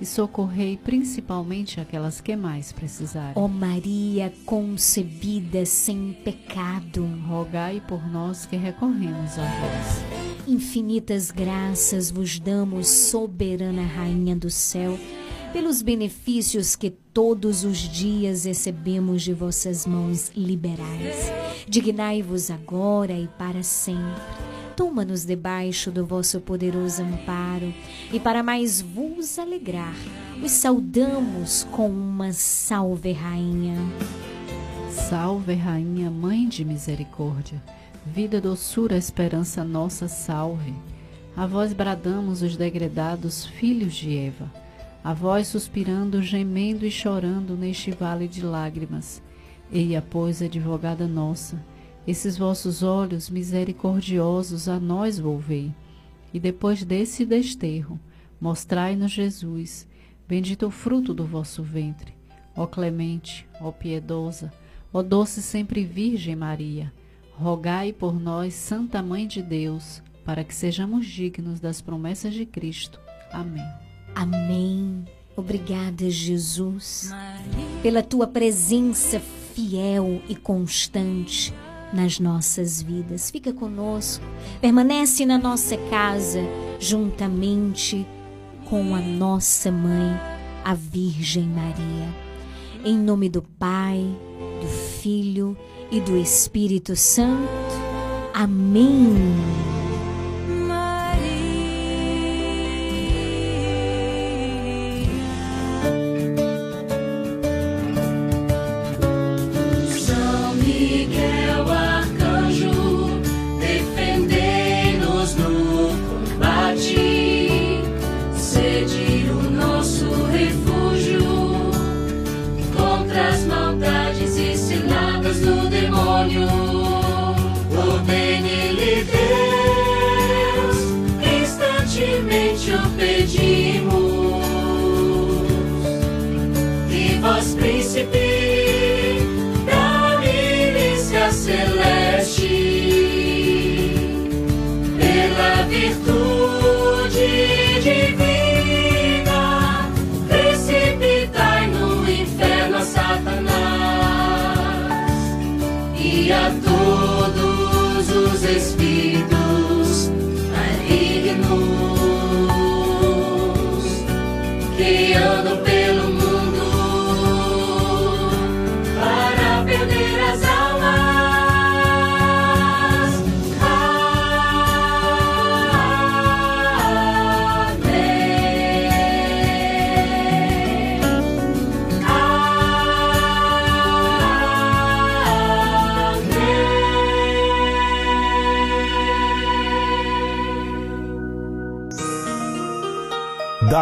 [0.00, 3.32] e socorrei principalmente aquelas que mais precisarem.
[3.34, 10.26] Ó Maria concebida sem pecado, rogai por nós que recorremos a vós.
[10.48, 14.98] Infinitas graças vos damos, soberana Rainha do céu,
[15.52, 21.32] pelos benefícios que todos os dias recebemos de vossas mãos liberais.
[21.66, 24.22] Dignai-vos agora e para sempre
[24.76, 27.72] Toma-nos debaixo do vosso poderoso amparo
[28.12, 29.96] e para mais vos alegrar,
[30.42, 33.74] os saudamos com uma salve, Rainha.
[34.90, 37.62] Salve, Rainha, Mãe de Misericórdia,
[38.04, 40.74] vida, doçura, esperança nossa, salve.
[41.34, 44.52] A vós bradamos os degredados filhos de Eva,
[45.02, 49.22] a vós suspirando, gemendo e chorando neste vale de lágrimas.
[49.72, 51.64] Eia, pois, advogada nossa,
[52.06, 55.74] esses vossos olhos misericordiosos a nós volvei,
[56.32, 57.98] e depois desse desterro,
[58.40, 59.88] mostrai-nos Jesus,
[60.28, 62.14] bendito o fruto do vosso ventre.
[62.54, 64.52] Ó clemente, ó piedosa,
[64.92, 66.92] ó doce sempre Virgem Maria,
[67.32, 73.00] rogai por nós, Santa Mãe de Deus, para que sejamos dignos das promessas de Cristo.
[73.32, 73.66] Amém.
[74.14, 75.04] Amém.
[75.36, 77.10] Obrigada, Jesus,
[77.82, 81.52] pela tua presença fiel e constante
[81.96, 83.30] nas nossas vidas.
[83.30, 84.24] Fica conosco,
[84.60, 86.40] permanece na nossa casa,
[86.78, 88.06] juntamente
[88.66, 90.20] com a nossa mãe,
[90.62, 92.14] a Virgem Maria.
[92.84, 94.04] Em nome do Pai,
[94.60, 94.68] do
[95.00, 95.56] Filho
[95.90, 97.48] e do Espírito Santo.
[98.34, 99.75] Amém.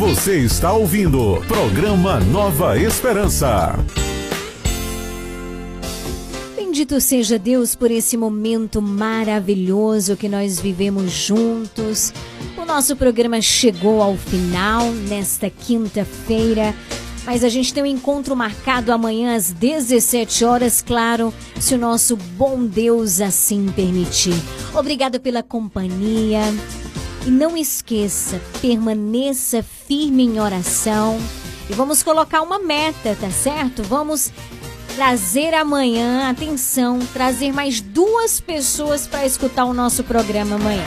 [0.00, 3.78] Você está ouvindo programa Nova Esperança.
[6.56, 12.14] Bendito seja Deus por esse momento maravilhoso que nós vivemos juntos.
[12.56, 16.74] O nosso programa chegou ao final nesta quinta-feira,
[17.26, 22.16] mas a gente tem um encontro marcado amanhã às 17 horas, claro, se o nosso
[22.38, 24.32] bom Deus assim permitir.
[24.74, 26.40] Obrigado pela companhia.
[27.26, 31.18] E não esqueça, permaneça firme em oração.
[31.68, 33.82] E vamos colocar uma meta, tá certo?
[33.82, 34.32] Vamos
[34.96, 40.84] trazer amanhã, atenção, trazer mais duas pessoas para escutar o nosso programa amanhã.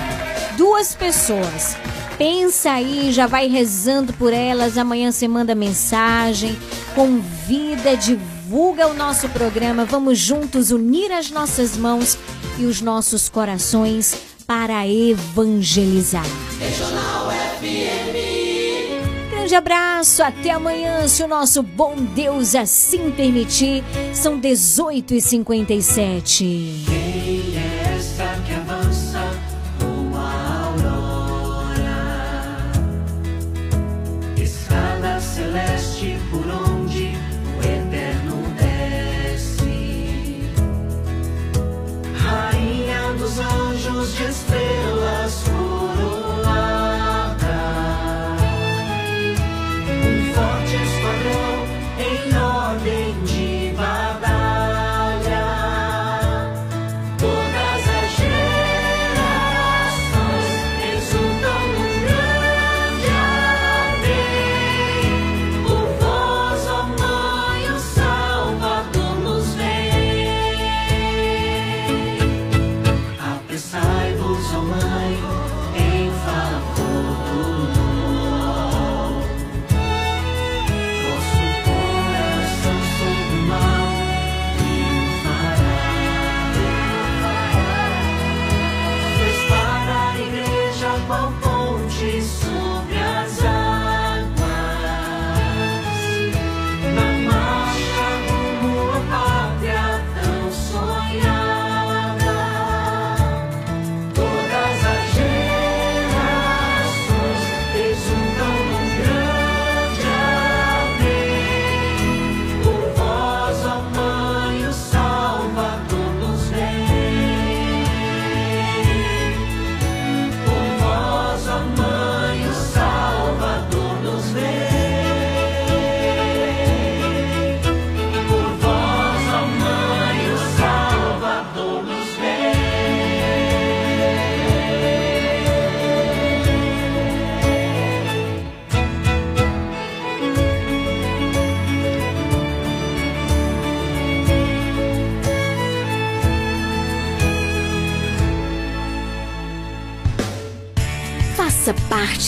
[0.57, 1.75] Duas pessoas.
[2.17, 4.77] Pensa aí, já vai rezando por elas.
[4.77, 6.57] Amanhã você manda mensagem,
[6.93, 9.85] convida, divulga o nosso programa.
[9.85, 12.17] Vamos juntos unir as nossas mãos
[12.59, 16.25] e os nossos corações para evangelizar.
[16.59, 17.29] Regional
[17.59, 19.31] FM.
[19.31, 23.83] Grande abraço, até amanhã, se o nosso bom Deus assim permitir.
[24.13, 27.02] São 18h57.